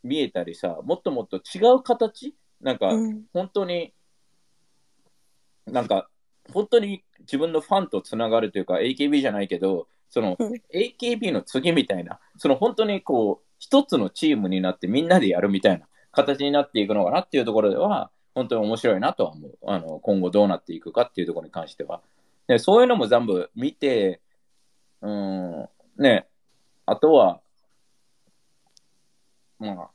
[0.05, 2.35] 見えたりさ、もっともっと違う形？
[2.61, 3.93] なんか、うん本当に、
[5.65, 6.07] なんか、
[6.53, 19.57] 本当に自分のファンとつながるというか、AKB じゃないけど、その、うん AKB の次みたいな、その本当にこう、一つのチームになってみんなでやるみたいな形になっていくのかなっていうところでは、本当に面白いなとは思う。
[19.65, 22.01] あの今後どうなっていくかっていうところに関しては。
[22.47, 24.21] でそういうのも全部見て、
[25.01, 26.27] うん、ね、
[26.85, 27.39] あとは、
[29.57, 29.89] まあ、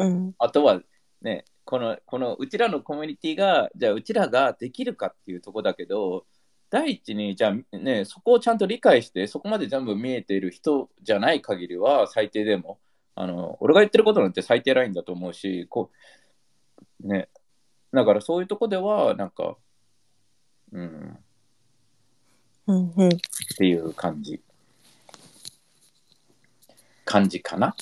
[0.00, 0.80] うんあとは
[1.22, 6.26] ね、この、このうちらのコミュニティが、じゃあうちらができるかっていうところだけど、
[6.70, 12.78] 第一に、じゃあね、そこをちゃんと理解して、そこまで全部見えている人じゃない限りは、最低でも、
[13.14, 15.90] あの、俺が言ってることなんて最低ラインだと思うし、こ
[17.04, 17.28] う、ね、
[17.92, 19.56] だからそういうとこでは、なんか、
[20.72, 21.18] うん、
[22.66, 23.10] うんうんっ
[23.58, 24.40] ていう感じ。
[27.04, 27.74] 感じかな？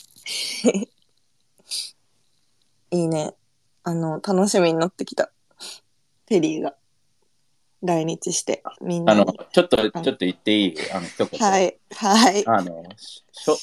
[2.90, 3.34] いいね。
[3.84, 5.30] あの、楽しみになってきた。
[6.26, 6.74] テリーが。
[7.80, 9.20] 来日して、みんなに。
[9.20, 10.74] あの、ちょっと、ちょっと言っていい？
[10.92, 11.40] あの、一言。
[11.40, 12.46] はい、はい。
[12.46, 13.56] あの、しょ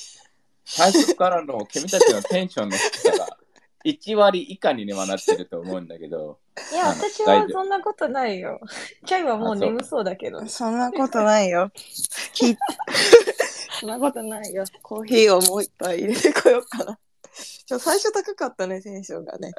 [0.65, 3.37] 最初からの 君たちのテンションの低さが
[3.85, 6.39] 1割以下にはなってると思うんだけど、
[6.71, 8.59] いや、私はそんなことないよ。
[9.05, 10.45] チャイはもう眠そうだけど。
[10.47, 11.71] そんなことないよ。
[12.33, 12.57] き
[13.79, 14.63] そんなことないよ。
[14.81, 16.97] コーヒーをもう一杯入れてこようかな。
[17.65, 19.51] ちょ最初高かったね、テンションがね。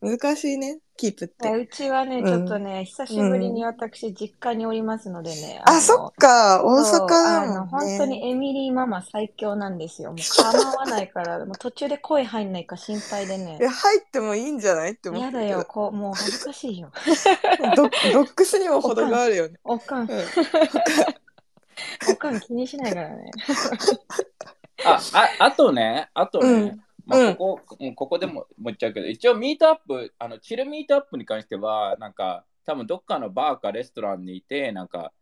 [0.00, 1.48] 難しいね、キープって。
[1.50, 5.62] うちはね、うんちょっとね、久しぶりに私、実家におりますのでね。
[5.64, 7.70] あ、のそっか、大そう阪だもんね。
[7.70, 10.10] 本当にエミリーママ最強なんですよ。
[10.10, 13.62] もう構わないから、もう途中で声入んないか心配でねい。
[13.62, 16.90] や、入ってもいいんじゃないって思ってるけど嫌だよ、こう、もう恥ずかしいよ。
[17.74, 19.54] ドドックスにも程があるよね。
[19.64, 20.08] おかん、うん
[22.10, 23.30] おかん気にしないからね。
[24.84, 35.12] あ、ああとね、あとね、うんまあ、うんここ、もうここでももう言っちゃうけど、一応ミートアップ、あの、チルミートアップに関しては、なんか、多分どっかのバーかレストランにいて、なんか、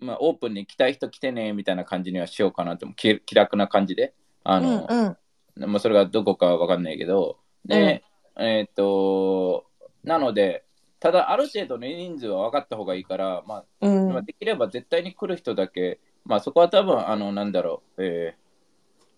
[0.00, 2.96] まあ、オープンに来たい人来てね、みたいな感じにはしようかなと思う。
[2.96, 4.14] 気気楽な感じで。
[4.42, 5.16] あの、うん
[5.58, 5.70] うん。
[5.70, 8.02] まあ、それがどこかは分かんないけど、で、
[8.36, 9.66] えーっと、
[10.02, 10.64] なので、
[10.98, 18.36] ただある程度の人数は分かった方がいいから、まあ、うんまあできれば絶対に来る人だけ、まあそこは多分、あの、なんだろう、え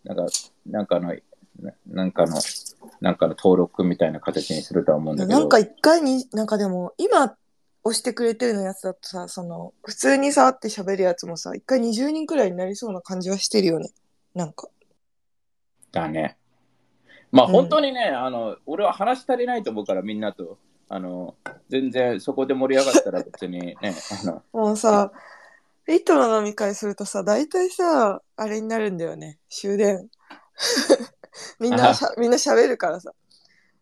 [0.05, 0.33] ー、なんか、
[0.67, 1.15] なんかの、
[1.61, 2.41] ななんかの、
[3.01, 7.37] なんかの登録みたいな形にするとは思うんだけど、なんか一回に、なんかでも、今
[7.85, 13.91] 押してくれてるのやつだとさ、その、普通にさって喋るやつもさ、一回20人くらいになりそうな感じはしてるよね。
[14.35, 14.69] なんか。
[15.93, 16.37] だね。
[17.31, 20.59] まあうん本当にね、あの、俺は話足りないと思うから、みんなと。
[20.89, 21.35] あの、
[21.69, 23.77] 全然そこで盛り上がったら別にね、
[24.23, 25.13] あの、もうさ、
[25.87, 29.39] リットの飲み会するとさ、大体さ、あれになるんだよね。
[29.49, 30.09] 終電。
[31.61, 33.13] みんなしゃ、みんな喋るからさ。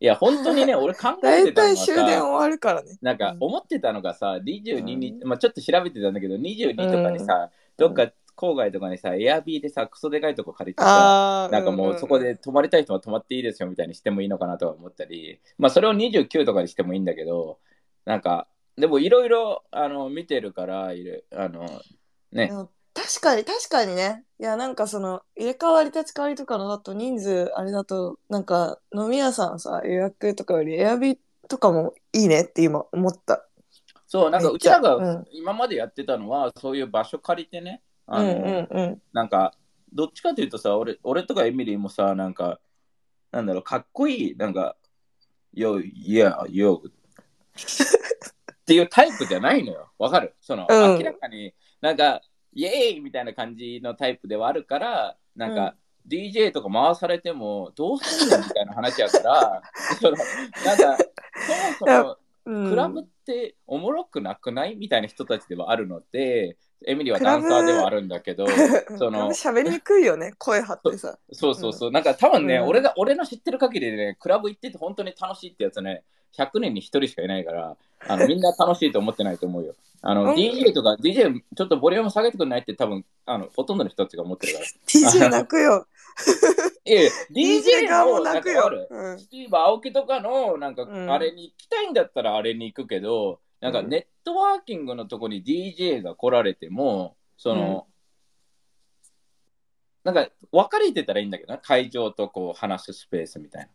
[0.01, 2.99] いや、本当にね、俺考え大てたのは体終電さ、終わるからね。
[3.01, 3.37] なんかうん。
[3.41, 17.59] 思ってたのがさ、22に、うまあちょっと調べてたんだけど、22とかにさ、どっか郊外とかにさ、エアビーでさ、クソでかいとこ借りてさ、あーなんかもうそこで泊まりたい人は泊まっていいですよみたいにしてもいいのかなとは思ったり、まあそれを29とかにしてもいいんだけど、
[18.05, 21.67] なんか、でもいろいろあの見てるから、いるあの、
[22.33, 22.49] ね。
[22.49, 24.25] で、も確かに確かにね。
[24.39, 33.47] いやなんかその入れ替わり立ち替わりとかのだと人数あれだとなんか飲み屋さんさ予約とかよりエアビーとかもいいねって今思った。
[34.07, 35.25] そう、なんかうちらがうん。
[35.33, 39.03] 今までやってたのは、そういう場所借りてね、あの、うんうんうん。
[39.15, 39.55] なんか、
[39.91, 42.61] どっちかというとさ、俺俺とかエミリーもさ、なんか、
[43.31, 44.77] なんだろう、かっこいい、なんか、
[45.55, 46.91] よ、いや、よ、っ
[48.67, 49.91] ていうタイプじゃないのよ。
[49.99, 50.35] わかる？
[50.43, 50.99] その、うん。
[50.99, 52.21] 明らかになんか、
[52.53, 55.75] イエーイみたいな感じのタイプではあるから、なんか、
[56.09, 59.63] DJ とか回されても、どうすんのみたいな話やから、
[60.01, 60.17] その
[60.65, 60.99] なんか、
[61.79, 62.71] そもそも、うん。
[62.71, 66.57] クラブっておもろくなくないみたいな人たちではあるので、
[66.87, 68.47] エミリーはダンサーではあるんだけど、
[68.99, 71.19] その喋りにくいよね声張ってさ。
[71.33, 72.67] そうそうそう、なんか多分ね、うん。
[72.69, 76.05] 俺が俺の知ってる限りでね、クラブ行ってて本当に楽しいってやつね、
[76.37, 79.75] 100年に1人しかいないから、あのみんな楽しいと思ってないと思うよ。
[80.03, 80.35] あの、うん。
[80.35, 84.67] DJ とか、DJ ちょっとボリューム下げてくんないって多分、あの、ほとんどの人たちが思ってるから。
[84.87, 85.87] DJ 泣くよ。
[86.85, 88.63] いやいや DJ 側ものなん泣くよ。
[89.17, 91.11] スティーブ・アオキとかの、なんか、うん。
[91.11, 93.89] あれに行きたいんだったらあれに行くけど、なんかうん。
[93.89, 97.87] ネットワーキングのとこに DJ が来られても、その、
[100.05, 103.69] なんか分かれてたらいいんだけどな、会場とこう話すスペースみたいな。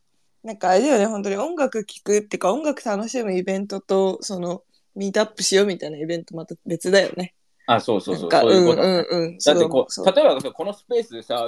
[0.44, 1.38] なんかあれだよね本当に。
[1.38, 7.34] 音楽聴くっていうか音楽楽しむイベントとそのミートアップしようみたいなイベントまた別だよね。
[7.66, 8.82] あ、そうそうそう、そういうこと。
[8.82, 9.38] うんうんうん。
[9.38, 11.48] だってこう、例えばさこのスペースでさ、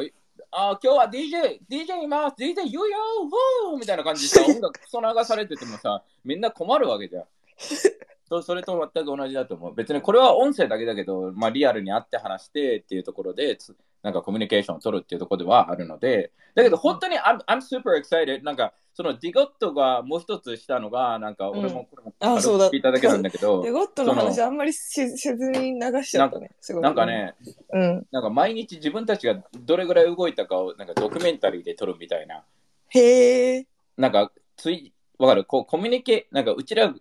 [0.51, 7.23] あ今日は DJ、DJ います、DJ 言うよーみたいな感じでさ、 音楽クソ流されててもさ、みんな困るわけじゃん。
[8.29, 9.73] そそれと全く同じだと思う。
[9.75, 18.43] 別にこれは音声だけだけど、まあ、リアルに会って話してっていうところで、つなんかコミュニケーションを取るっていうところではあるので、だけど本当に I'm, I'm super excited.
[18.43, 26.51] なんかそのディゴットがもう一つしたのが、なんか俺もこれもあそうだ聞いただけなんだけどで、 ゴッドの話あんまりしせずに流しちゃったね。
[26.61, 27.05] すごいなんか。
[27.05, 27.35] ね、
[27.73, 28.07] うん。
[28.11, 32.43] なんか毎日自分たちがどれぐらい動いたかをなんかドキュメンタリーで撮るみたいな。
[32.89, 33.67] へえ。
[33.97, 35.43] なんかつい、わかる？
[35.45, 36.93] こうコミュニケ、なんかうちら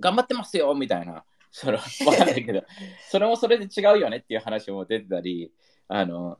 [0.00, 1.24] 頑張ってますよみたいな。
[1.50, 2.62] その わかんないけど、
[3.08, 5.52] それもそれで違うよねっていう話も出てたり、
[5.88, 6.38] あの、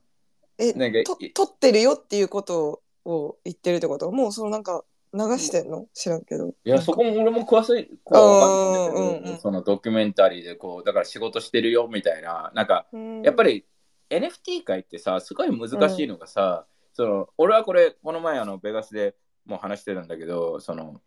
[0.59, 4.11] え、なんかと撮ってるよっていうことを言ってるってこと？
[4.11, 5.87] もうそのなんか流してんの？
[5.95, 6.49] 知らんけど。
[6.49, 13.23] いや、そこも俺も詳しい、こうわかんないんだけど、うんうんそのドキュメンタリーでこう、だから仕事してるよみたいな、なんか、うん。
[13.23, 13.65] やっぱり
[14.11, 19.15] NFT 界ってさ、すごい難しいのがさ、その俺はこれ、この前あのベガスで
[19.47, 21.01] もう話してたんだけど、その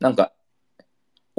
[0.00, 0.32] なんか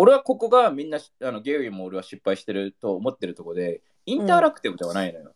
[0.01, 5.33] 俺はここがみんなあのゲイリーも俺は失敗してると思ってるところでインタラクティブではないのよ。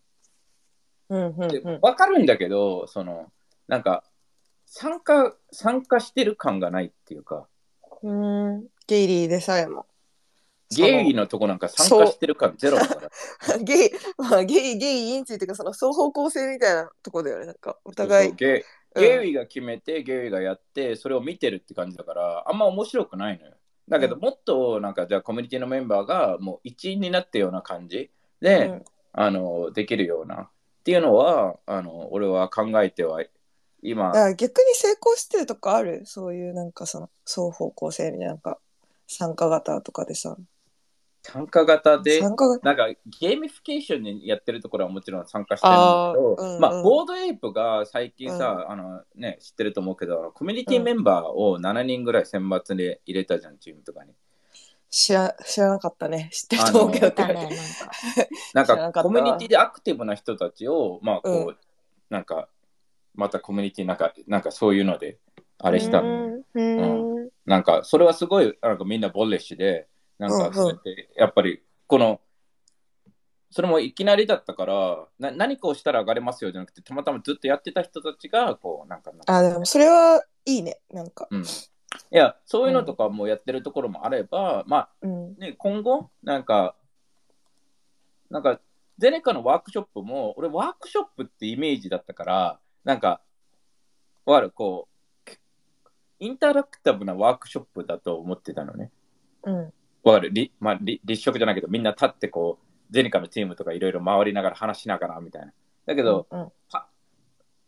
[1.10, 3.30] うんうんでかるんだけどその
[3.67, 4.06] なんか
[4.65, 7.45] 参加参加してる感がないっていうか
[8.04, 8.67] うん。
[8.88, 9.86] ゲイリーでさえも。
[10.73, 12.95] ゲイのとこなんか参加してる感ゼロだか
[13.49, 13.58] ら。
[13.60, 17.45] ゲイ、まあ、ゲイ、ゲイインチっていうか、その双方向性みたいなとこだよね。
[17.45, 18.30] なんか、お互い。
[18.30, 18.60] そうそうゲイ
[18.95, 23.52] うんゲイが決めて、ゲイがやって、それを見てるって感じだから、あんま面白くないのよ。
[23.89, 24.22] だけど、うん。
[24.22, 28.10] もっとなんか、じゃあコミュニティのメンバーがもう一員になったような感じ
[28.41, 28.86] で、うん。
[29.15, 30.48] あのできるようなっ
[30.84, 33.24] ていうのは、あの俺は考えては、
[33.84, 34.12] 今。
[34.36, 36.02] 逆に成功してるとこある？
[36.06, 38.58] そういうなんかその双方向性みたいななんか
[39.08, 40.36] 参加型とかでさ
[41.23, 42.59] 参加型で、なんか
[43.19, 46.62] ゲーミフィケーションにやってるところはもちろん参加してるんだけど、あーうんうん。
[46.62, 54.12] まあ、 Bored Ape が最近さ、あのね、知ってると思うけど、コミュニティメンバーを7人ぐらい選抜で入れたじゃん、チームとかに。
[54.89, 56.29] 知ら知らなかったね。
[56.33, 57.05] 知ってると思うけど
[58.53, 58.75] なんか。
[58.75, 61.57] なんかコミュニティでアクティブな人たちを、まあこう、うん。
[62.09, 62.49] なんか、
[63.15, 65.19] またコミュニティなんか、なんかそういうので、
[65.57, 66.07] あれしたの。
[66.53, 67.29] うんうん。
[67.45, 72.21] なんか、それはすごい、なんかみんなボレッシュで、なんかそうやって、やっぱり、この、
[73.52, 81.28] それもいきなりだったからな、何かをしたら上がれますよじゃなくて、たまたまずっとやってた人たちが、こう、なんか、あでもそれはいいねなんか。
[81.30, 81.41] うん。
[81.43, 81.45] い
[82.10, 85.36] や、そういうのとかもやってるところもあれば、まあ、うん。
[85.38, 86.76] ね、今後、なんか、
[88.32, 88.60] なんか、
[88.97, 93.21] ゼネカのワークショップも、俺、ワークショップってイメージだったから、なんか、
[94.26, 95.32] わかる、こう、
[96.19, 98.91] インタラクティブなワークショップだと思ってたのね。
[99.43, 105.53] うんわかる、りまあ、り立食じゃないけど、みんな立って、こう、ゼネカのチームとかいろいろ回りながら話しながらみたいな。
[105.85, 106.51] だけど、うん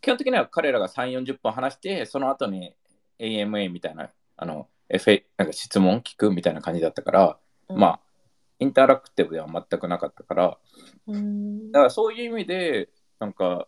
[0.02, 2.76] 基本的には彼らが3、40分話して、その後に
[3.18, 7.76] AMA みたいな、あの、FA、なんか質問聞くみたいな感じだったから、うん。
[7.76, 8.00] まあ、
[8.60, 10.58] インタラクティブでは全くなかったから、
[11.08, 11.72] うん。
[11.72, 13.66] だからそういう意味で、なんか、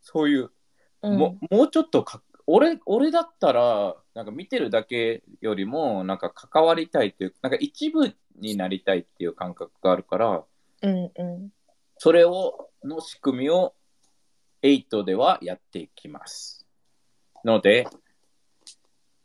[0.00, 0.50] そういう、
[1.02, 1.18] うん。
[1.18, 10.44] ももうちょっとか、俺俺だったら、なんか見てるだけよりも、なんか関わりたいっていう、なんか一部になりたいっていう感覚があるから、
[10.82, 11.52] うんうん。
[11.96, 13.74] それを、の仕組みを
[14.62, 16.66] 8ではやっていきます。
[17.44, 17.86] ので、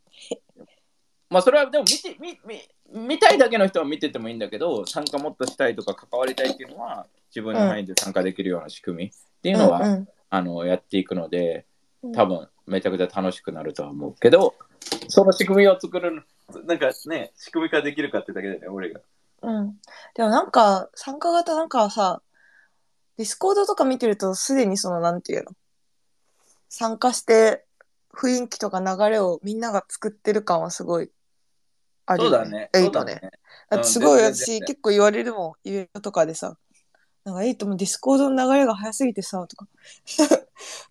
[1.28, 9.10] まあそれはでも見て見見見たいだけの人は見ててもいいんだけど、参加もっとしたいとか関わりたいっていうのは、自分の範囲で参加できるような仕組みっ
[9.42, 11.75] ていうのは、うんあのやっていくので、うん
[12.14, 14.54] 多分めちゃくちゃ楽しくなるとは思うけど、
[15.08, 16.22] その仕組みを作るの、
[16.64, 19.00] なんかね、仕組み化できるかってだけでね、俺が。
[19.42, 19.76] うん
[20.14, 22.22] でもなんか参加型なんかさ
[23.16, 25.52] Discord とか見てるとすでにそのなんていうの
[26.68, 27.64] 参加して
[28.12, 31.10] 雰囲気とか流れをみんなが作ってる感はすごい
[32.06, 32.70] あるよそうだね。
[32.74, 33.20] エイトね
[33.70, 33.84] ね。
[33.84, 36.56] すごい私結構言われるもんイベントとかでさ
[37.26, 39.66] なんかエイトも Discord の流れが早すぎてさとか。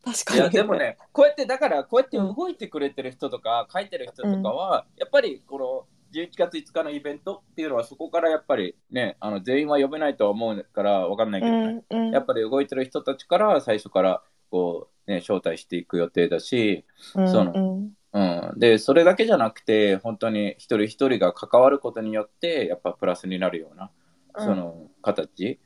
[0.04, 0.40] 確かに。
[0.42, 12.12] いやでもね、こうやってだからこうやって動いてくれてる人とか、書いてる人とかは、やっぱりこの11月5日のイベントっていうのはそこからやっぱりね、あの全員は呼べないとは思うからわかんないけうどね、んうん。
[12.12, 14.22] やっぱり動いてる人たちから最初から
[14.52, 17.94] こうね、招待していく予定だし、うんそのうん。
[18.12, 23.92] うん、で、それだけじゃなくて、本当に一人一人が関わることによって、やっぱプラスになるような、
[24.36, 24.46] うん。
[24.46, 25.60] その形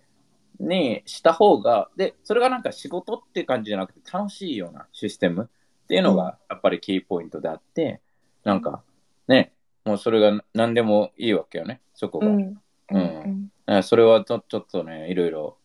[0.60, 5.50] にした方が、で、それがなんか仕事って感じじゃなくて、楽しいようなシステム
[5.84, 8.02] っていうのが、やっぱりキーポイントであって、
[8.44, 8.84] なんか、
[9.28, 9.54] ね、
[9.86, 12.28] もうそれが何でもいいわけよね、そこが。
[12.28, 12.62] うん。
[12.92, 13.84] ううん。
[13.84, 15.58] それはちょちょっとね、いろいろ、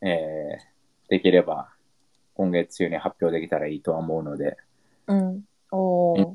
[0.00, 0.74] えー
[1.08, 1.68] できれば、
[2.34, 4.56] 今月中に発表できたらいいとは思うので、
[5.06, 5.44] うん。
[5.70, 6.34] おー。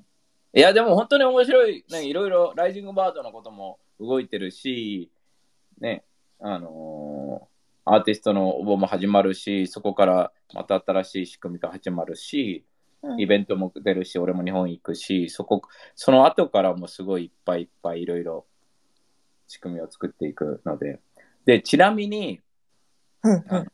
[0.54, 5.12] いや、でも本当に面白い、ね、いろいろ、ライジングバードのことも動いてるし、
[5.80, 6.04] ね、
[6.39, 7.59] あのー
[7.91, 12.63] アーティストの応募も始まるし、そこからまた新しい仕組みが始まるし、
[13.02, 15.62] うんイベントも出るし、俺も日本行くし、そこ、
[15.95, 18.45] その後からもすごいいっぱいいっぱいいろいろ
[19.47, 21.00] 仕組みを作っていくので。
[21.46, 22.42] で、ちなみに、
[23.23, 23.71] うんうん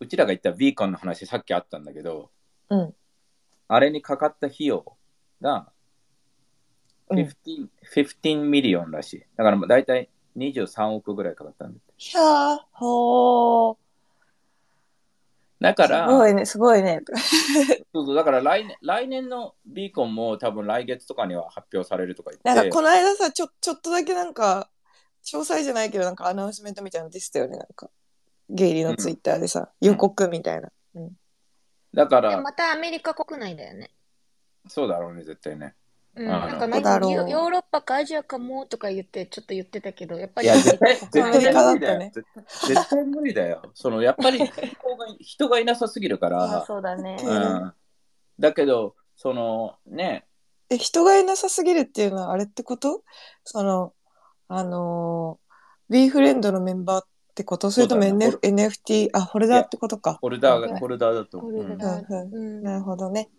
[0.00, 2.30] うちらが言った VeeConの話さっきあったんだけど、
[2.68, 2.94] うん
[3.66, 4.84] あれにかかった費用
[5.40, 5.72] が
[7.10, 9.24] うん15、15 million らしい。
[9.36, 10.08] だからだいたい
[10.38, 11.94] 23億ぐらいかかったんだって。
[11.96, 13.76] ひゃーほー。
[15.60, 17.00] だから、すごいねすごいね。
[17.92, 24.70] そうそうだから来年来年の VeeConも多分来月とかには発表されるとかなん言って、かこの間さちょちょっとだけなんか
[25.24, 27.90] 詳細じゃないけどなんかアナウンスメントみたいなの出てたよねなんか。
[28.50, 30.70] ゲイリーのツイッターでさ、予告みたいな、
[31.92, 33.90] だから、でまたアメリカ国内だよね。
[34.68, 35.74] そうだろうね、絶対ね。
[36.18, 41.44] うん、あなんかヨヨーロッパかアジアかもとか言ってちょっと言ってたけど、やっぱりいや、絶対、絶対無理
[41.80, 42.10] だよ。
[42.10, 42.44] 絶対
[42.74, 43.62] 絶対無理だよ。
[43.74, 46.64] そのやっぱり人が人がいなさすぎるかあら。
[46.66, 47.16] そうだね。
[47.22, 47.72] ううん。
[48.40, 50.26] だけど、そのね、
[50.70, 53.02] え、人がいなさすぎるっていうのはあれってこと？
[53.44, 53.92] その、
[54.48, 57.70] あのー、B フレンドのメンバーってこと？
[57.70, 60.18] それとも、NF NFT、あ、ホルダーってことか。
[60.20, 61.64] ホルダーが、ホルダーだと思う。
[62.62, 63.30] なるほどね。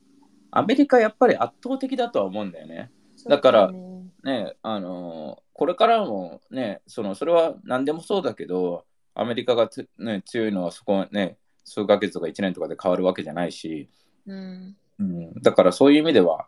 [0.51, 2.91] アメリカやっぱり圧倒的だとは思うんだよね。
[3.27, 3.89] だからね
[4.23, 13.89] ね、あのーこれからもね、そのそれは何でもそうだけど、アメリカがつ、ね、強いのはそこね、数ヶ月とか1年とかで変わるわけじゃないし、
[14.25, 14.77] うん。
[14.99, 16.47] うん、だからそういう意味では、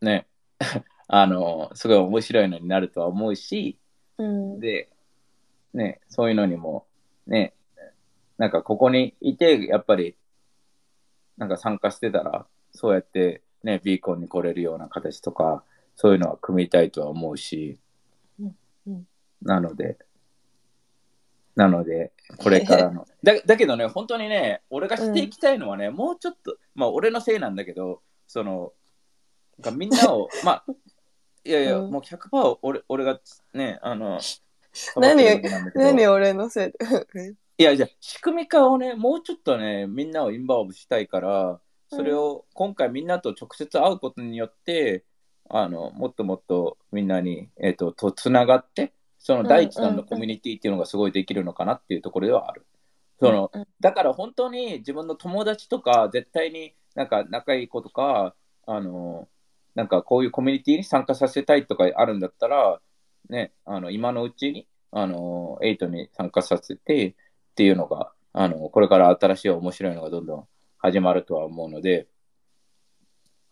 [0.00, 0.28] ね、
[1.08, 3.76] あのーすごい面白いのになるとは思うし、
[4.18, 4.60] うん。
[4.60, 4.88] で、
[5.74, 6.86] ね、そういうのにも、
[7.26, 7.54] ね、
[8.38, 10.14] なんかここにいて、やっぱり、
[11.36, 15.64] なんか参加してたら、そうやってね、ビーコンに来れるような形とか、
[15.96, 17.78] そういうのは組みたいとは思うし
[18.40, 18.56] うん
[18.86, 19.06] うん、
[19.42, 19.98] なので、
[21.56, 23.06] なので、これからの。
[23.22, 28.72] だだけどね、本当にね、俺がしていきたいのはね、もうちょっと、まあ俺のせいなんだけど、その、
[29.72, 30.64] みんなを、 まあ、
[31.44, 33.20] いやいや、うんもう100%俺俺が
[33.52, 34.20] ね、あの、
[34.96, 35.42] 何
[35.74, 36.72] 何俺のせい
[37.12, 37.34] で？
[37.58, 41.60] いや、じゃあ仕組み化をね、もうちょっとね、みんなをインバーブしたいから、
[41.90, 45.04] それを今回みんなと直接会うことによって、
[45.48, 52.64] あの、もっともっとみんなに、えっ、と、とつながって、その第一弾のコミュニティっていうのがすごいできるのかなっていうところではある。
[53.80, 58.34] だから本当に自分の友達とか、絶対になんか仲いい子とか、
[58.66, 59.28] あの、
[59.74, 62.80] なんかこういうコミュニティに参加させたいとかあるんだったら、
[63.28, 67.14] ね、あの、今のうちに、あの、エイトに参加させてっ
[67.56, 70.48] ていうのが、あの、これから新しい面白いのがどんどん
[70.80, 72.08] 始まるとは思うので、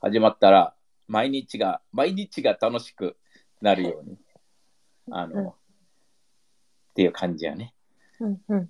[0.00, 0.74] 始まったら、
[1.06, 3.16] 毎日が、毎日が楽しく
[3.60, 4.18] なるように、
[5.10, 5.52] あの、うんっ
[6.98, 7.74] ていう感じやね。
[8.18, 8.38] うん。
[8.48, 8.68] うん。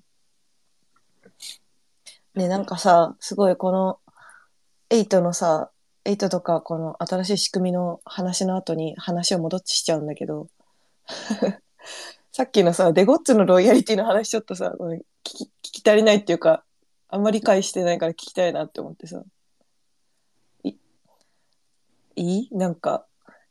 [2.35, 4.01] ね、なんかさ、すごいこの、
[4.91, 5.71] エイトのさ、
[6.05, 10.49] エイトとかこの新しい仕組みの話の後に話を戻しちゃうんだけど、
[12.33, 15.51] さっきのさ、デゴッツのロイヤリティの話ちょっとさ、聞き聞
[15.83, 16.65] き足りないっていうか、
[17.09, 19.23] あんまり理解してないから聞きたいなって思ってさ。
[20.65, 20.75] い
[22.17, 22.57] いい？
[22.57, 23.07] なんか、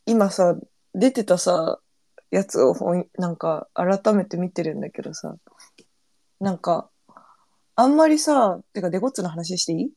[0.05, 0.55] 今さ、
[0.93, 1.79] 出てたさ、
[2.29, 5.35] やつをほんなんか改めて見てるんだけどさ、
[6.39, 6.89] なんか、
[7.75, 9.91] あんまりさ、てかデゴッツの話していい？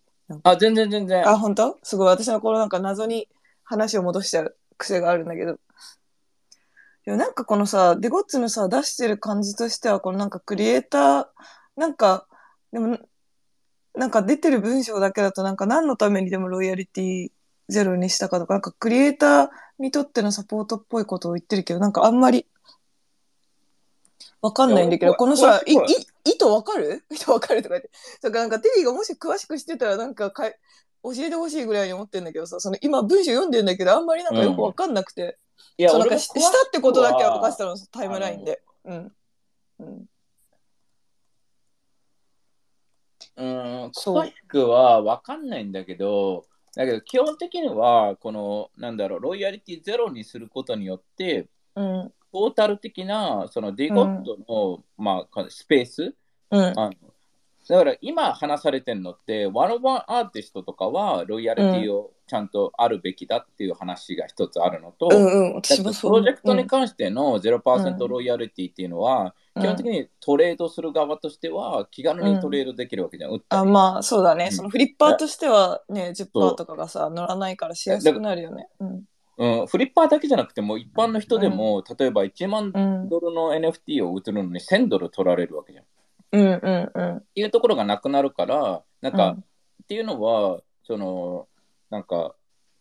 [0.44, 1.28] あ、全然全然。
[1.28, 1.78] あ、本当？
[1.82, 2.08] すごい。
[2.08, 3.28] 私のこのなんか謎に
[3.64, 5.58] 話を戻しちゃう癖があるんだけど。
[7.04, 11.26] でもなんかこのさ、デゴッツのさ、出してる感じとしては、このなんかクリエイター、
[11.76, 12.26] なんか、
[12.72, 12.98] でも、
[13.94, 17.32] なんか出てる文章だけだとなんか何のためにでもロイヤリティ
[17.68, 22.46] ゼロにしたかとか、なんかクリエイターにとってのサポートっぽいことを言ってるけど、なんかあんまり
[24.42, 25.76] わかんないんだけど、いやこのさ、い、い
[26.24, 27.04] 意図わかる？
[27.10, 27.90] 意図わかるとか言って。
[28.22, 30.56] だからなんかテリーがもし詳しくしてたらなんかかい
[31.02, 35.38] 教えてほしいぐらいに思ってんだけどさ、その今文章読んでんだけど、あんまりなんかよくわかんなくて。
[35.76, 38.62] いや、そうなんかしたってことだけは分かってたはの、タイムラインで。
[38.84, 39.12] うん。
[39.80, 40.09] うん。
[43.36, 52.12] うーん、そう詳しくは分かんないんだけど、だけど基本的には、この、なんだろう、ロイヤリティゼロにすることによって、うん。
[52.32, 56.14] トータル的な、そのディゴットの、まあ、スペース、
[56.50, 56.60] うん。
[56.60, 56.94] あの
[57.68, 65.62] だから今話されてるのって、ワンオワンアーティストとかはロイヤリティをちゃんとあるべきだっていう話が一つあるのと、うんうん。
[65.62, 65.68] プ
[66.08, 73.30] ロジェクトにうん関してのう0%んロイヤリティっていうのは、うん基本的にトレードする側としては気軽にトレードできるわけじゃん。
[73.30, 74.46] 売ったあ、りまあ、そうだね。
[74.46, 78.68] うんそのフリッパーとしてはね、そう10%とかがさ、乗らないからしやすくなるよね。
[78.80, 79.04] うん。
[79.38, 83.08] うん、フリッパーだけじゃなくても、一般の人でも、例えば1万うん。
[83.08, 85.84] ドルの NFT を売ってるのに1000ドル取られるわけじゃん。
[85.84, 85.86] っ
[86.32, 87.20] うんうんうん。
[87.34, 89.44] ていうところがなくなるから、なんか、うん
[89.82, 91.48] っていうのは、その、
[91.90, 92.36] なんか、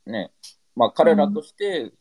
[0.06, 0.32] ね、
[0.76, 1.92] まあ彼らとして、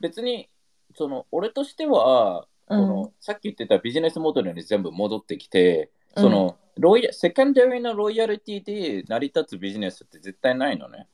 [0.00, 0.48] 別に、
[0.96, 11.08] その、俺としては、このさっき言ってたビジネスモデルに全部戻ってきて、その、ロイヤセカンダリーのロイヤリティで成り立つビジネスって絶対ないのね。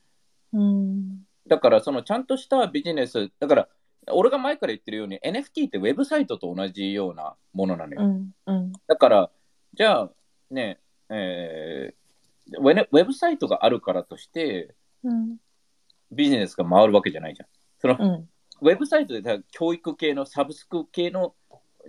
[0.53, 1.19] うん。
[1.47, 3.69] だから、そのちゃんとしたビジネス、だから、
[4.11, 8.01] 俺が前から言ってるように NFT ってウェブサイトと同じようなものなのよ。
[8.01, 8.73] うんうん。
[8.87, 9.31] だから、
[9.73, 10.11] じゃあ、
[10.51, 10.79] ね、
[11.09, 12.05] えー
[12.59, 15.37] ウェネウェブサイトがあるからとして、うん。
[16.11, 17.47] ビジネスが回るわけじゃないじゃん。
[17.79, 18.29] その、うん。
[18.61, 21.35] ウェブサイトでだ教育系のサブスク系の、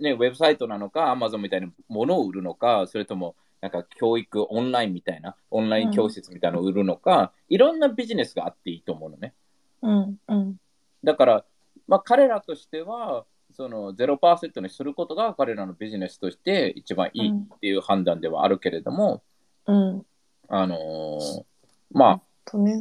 [0.01, 9.33] ね、ウェブサイトなのか、アマゾンみたいなものを売るのか、それとも、なんか教育オンラインみたいな、オンライン教室みたいなのを売るのか、いろんなビジネスがあっていいと思うのね。
[9.81, 10.57] うんうん。
[11.03, 11.45] だから、
[11.87, 19.23] まあ、彼らとしては、その0%にすることが彼らのビジネスとして一番いいっていう判断ではあるけれども、
[19.65, 20.05] うん。
[20.49, 21.43] あのー
[21.91, 22.79] まあ、とね。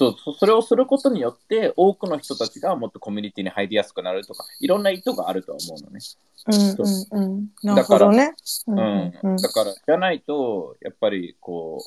[0.00, 6.00] そうそそれをすることによって多くの人たちがもっとコミュニティに入りやすくなるとかいろんな意図があるとは思うのね。
[6.46, 7.48] うんうんうん。
[7.62, 8.32] なるほどね。
[8.66, 11.82] ううんんうんだからじゃないとやっぱりこ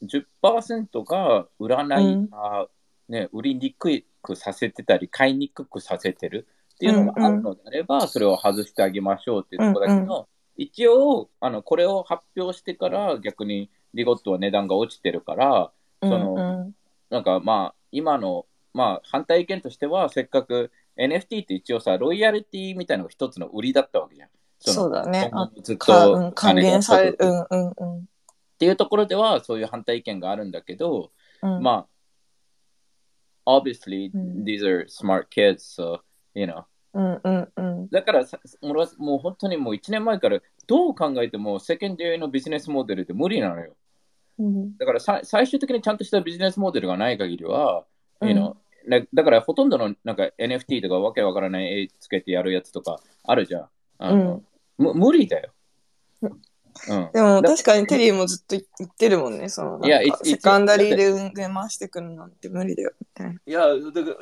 [0.00, 2.68] う10%が売らない、うんあ
[3.08, 10.24] ね、売りにくくさせてたり買いにくくさせてるっていうのがあるのであれば、それを外してあげましょうっていうところだけど、うん
[10.60, 15.70] 一応あのこれを発表してから逆にリゴットは値段が落ちてるから
[16.02, 16.72] うんその
[17.10, 24.28] なんかまあ今の、まあ、反対意見としてはせっかく NFT って一応さロイヤリティみたいなのが一つの売りだったわけじゃん。
[24.66, 25.30] のそうだね
[25.62, 27.16] ずっか、とうん、還元される。
[27.20, 27.98] うんうんうん。
[28.00, 28.04] っ
[28.58, 31.86] ていうところではそういう反対意見があるんだけど、うん、ま
[33.46, 36.00] あ obviously うん these are smart kids so
[36.34, 37.88] you know うんうんうん。
[37.88, 43.74] だからさ俺はもう本当にもう1年前からどう考えてもセカンダリのビジネスモデルって無理なのようん
[44.78, 47.84] だからさ最終的にちゃんとしたビジネスモデルがない限りは、
[48.20, 48.56] うん you know
[48.88, 53.68] だだからほとんどのなんか NFT とかわけわからない絵つけてやるやつとかあるじゃん。
[53.98, 54.42] あの
[54.78, 55.52] む無理だよ。
[56.88, 59.48] うん、でもだ確かにテリーもずっと言ってるもんね。
[59.48, 62.92] そのなんかいやセカンダリーで運営回してくるなんて無理だよ。
[63.46, 63.66] いや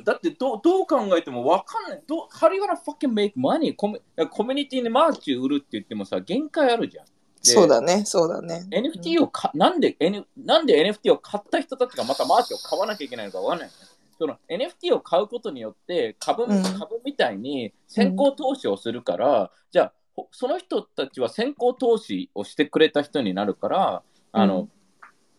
[0.04, 2.02] だってどうどう考えてもわかんない。
[2.06, 3.74] どう How are you gonna fucking make money?
[3.76, 4.00] コミ
[4.30, 7.06] コミュニティに merch 売るって言ってもさ、限界あるじゃん。
[7.46, 8.66] でそうだね、そうだね。
[8.70, 13.68] NFT をか、なんで、N、なんで NFT を買った人たちがまた merch を買わなきゃいけないのかわかんない。
[13.68, 13.96] よね。
[14.18, 16.62] その NFT を買うことによって株,、うん。
[16.62, 24.70] 株みたいに先行投資をするから、じゃあほその人たちは先行投資をしてくれた人になるから、あの、うん。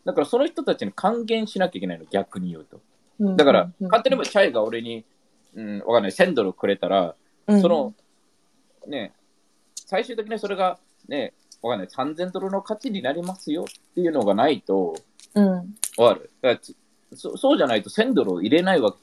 [0.05, 2.81] だからその人たちに還元しなきゃいけないの、逆に言うと。
[3.19, 3.35] うん。
[3.37, 3.87] だから、うん。
[3.87, 5.05] 勝手に言えばチャイが俺に、
[5.55, 7.15] うん、わかんない、1000ドルくれたら、
[7.47, 7.61] うん。
[7.61, 7.93] その、
[8.85, 9.13] ね、
[9.75, 10.77] 最終的にそれが、
[11.07, 14.95] ね、わかんない、3000ドルの価値になりますよっていうのがないと、
[15.33, 15.45] うん。
[15.97, 16.31] わかる？
[16.41, 16.75] だからつ
[17.13, 18.99] そそうじゃないと1000ドルを入れないわけ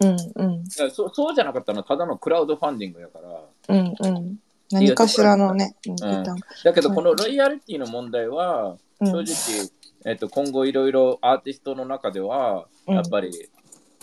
[0.00, 0.14] じゃん。
[0.14, 0.64] うんうん。
[0.64, 3.76] だからそそうじゃなかったらただのクラウドファンディングだから。
[3.76, 4.36] うんうん。
[4.70, 6.24] 何かしらのね、リターン
[6.64, 9.06] だけど、このロイヤリティの問題は、うん。
[9.06, 9.70] 正直、
[10.06, 12.94] えっと、今後いろいろアーティストの中では、うん。
[12.94, 13.30] やっぱり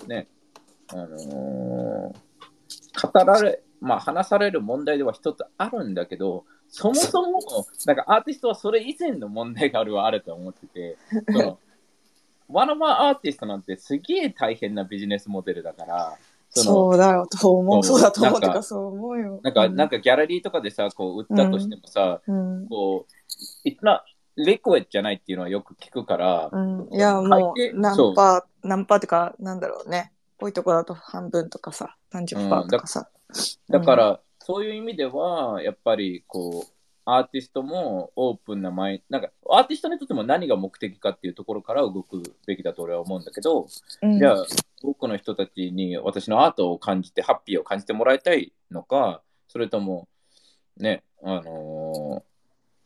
[0.08, 0.28] ね、
[0.90, 2.16] あのー
[3.02, 7.40] 語られ、まあ話される問題では一つあるんだけど、そもそも、
[7.86, 10.98] なんかアーティストはそれ以前の問題があるはあると思ってて、
[11.32, 11.60] その、
[12.48, 16.18] ワノマアーティストなんてすげえ大変なビジネスモデルだから、
[16.50, 17.84] そのそうだよと思う。
[17.84, 18.40] そうだと思う。
[18.40, 19.40] なんかそう思うよ。
[19.44, 22.68] なんか、なんかギャラリーとかでさ、こう売ったとしてもさ、うん。
[22.68, 24.04] こう、いな、
[24.36, 26.90] リクエじゃないっていうのはよく聞くから、うん。
[26.92, 30.12] いや、もう、何そうパー、何パーってか、なんだろうね。
[30.40, 33.10] 多いとこだと半分とかさ、何十パーとかさ。
[33.70, 34.20] だから、
[34.50, 36.74] そういう意味では、やっぱりこう、
[37.06, 43.68] アーティストもオープンなマイなんか、アーティストにとっても何が目的かっていうところから動くべきだと俺は思うんだけど、
[44.02, 44.18] うん。
[44.18, 44.46] じゃあ、
[44.82, 50.08] 多くの人たちに私のアートを感じて、ハッピーを感じてもらいたいのか、それとも、
[50.78, 52.30] ね、あのー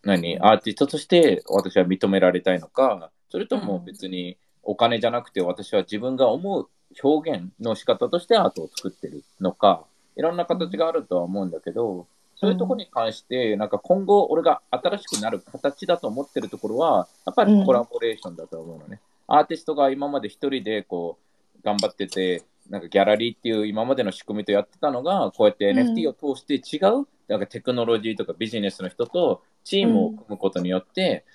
[0.03, 6.68] 何、アーティストとして私は認められたいのか、それとも別にお金じゃなくて私は自分が思う
[7.01, 9.86] 表現の仕方としてアートを作ってるのか、
[10.16, 18.99] いろんな形があるとは思うんだけど、そういうところに関して、なんか今後俺が新しくなる形だと思ってるところは、やっぱりコラボレーションだと思うのね。
[19.28, 21.18] アーティストが今まで一人でこ
[21.61, 25.78] う頑張ってて、なんかギャラリーっていう今までの仕組みとやってたのが、こうやってうん。
[25.78, 31.26] NFT を通して違う、なんかテクノロジーとかビジネスの人とチームを組むことによって、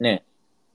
[0.00, 0.24] ね、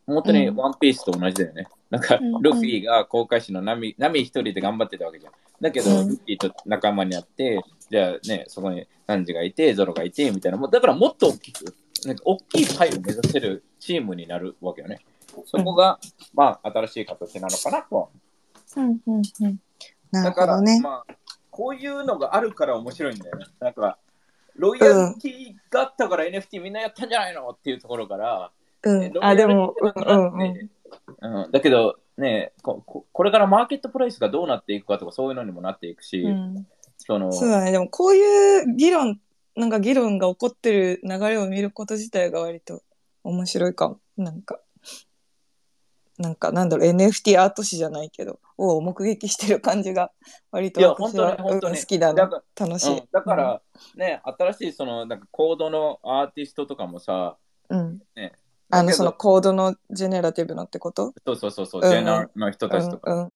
[0.08, 1.68] 本当にワンピースと同じだよね。
[1.90, 5.34] なんかうん、ルフィが航海士のナミナミ一人で頑張ってたわけじゃん。
[5.62, 10.58] だけど、うんルフィと仲間になって、じゃあね、そこにサンジがいて、ゾロがいて、みたいな。
[10.68, 15.00] だからもっと大きく、なんか大きいパイを目指せるチームになるわけよね。
[15.46, 16.00] そこが、
[16.34, 18.08] まあ、新しい形なのかなとは
[18.78, 19.60] うんうんうん。
[20.12, 20.82] なだから、るほどね。
[20.82, 21.14] まあ、
[21.52, 23.46] こういうのがあるから面白いんだよね。
[23.60, 23.98] なんか、
[24.56, 28.52] ロイヤリティがあったから NFT みんなやったんじゃないのっていうところから、
[28.88, 29.24] うん。
[29.24, 30.40] あ、でも、うんうんうん。
[30.40, 30.70] ね
[31.22, 36.68] うん、だけどねここ、これからマーケットプライスがどうなっていくかとかそういうのにもなっていくし、うん
[36.98, 37.72] そのそうだね。
[37.72, 39.20] でも、こういう議論、
[39.56, 42.82] なんか議論が起こってる流れを見ること自体が割と
[43.24, 44.00] 面白いかも。
[44.18, 44.60] なんか、
[46.18, 50.12] なんか、なんだろう、NFT アート誌じゃないけど、を目撃してる感じが
[50.52, 52.30] 割といや私は本当に本当にうん好きだな。
[52.60, 52.98] 楽しい。
[52.98, 53.62] うん、だから、
[53.96, 57.38] ね、新しいそのなんかコードのアーティストとかもさ、
[57.70, 58.02] うん。
[58.16, 58.34] ね、
[58.70, 61.14] あの、そのコードのジェネラティブのってこと？
[61.26, 63.26] そうそうそうそう、ジェナーの人たちとか、うん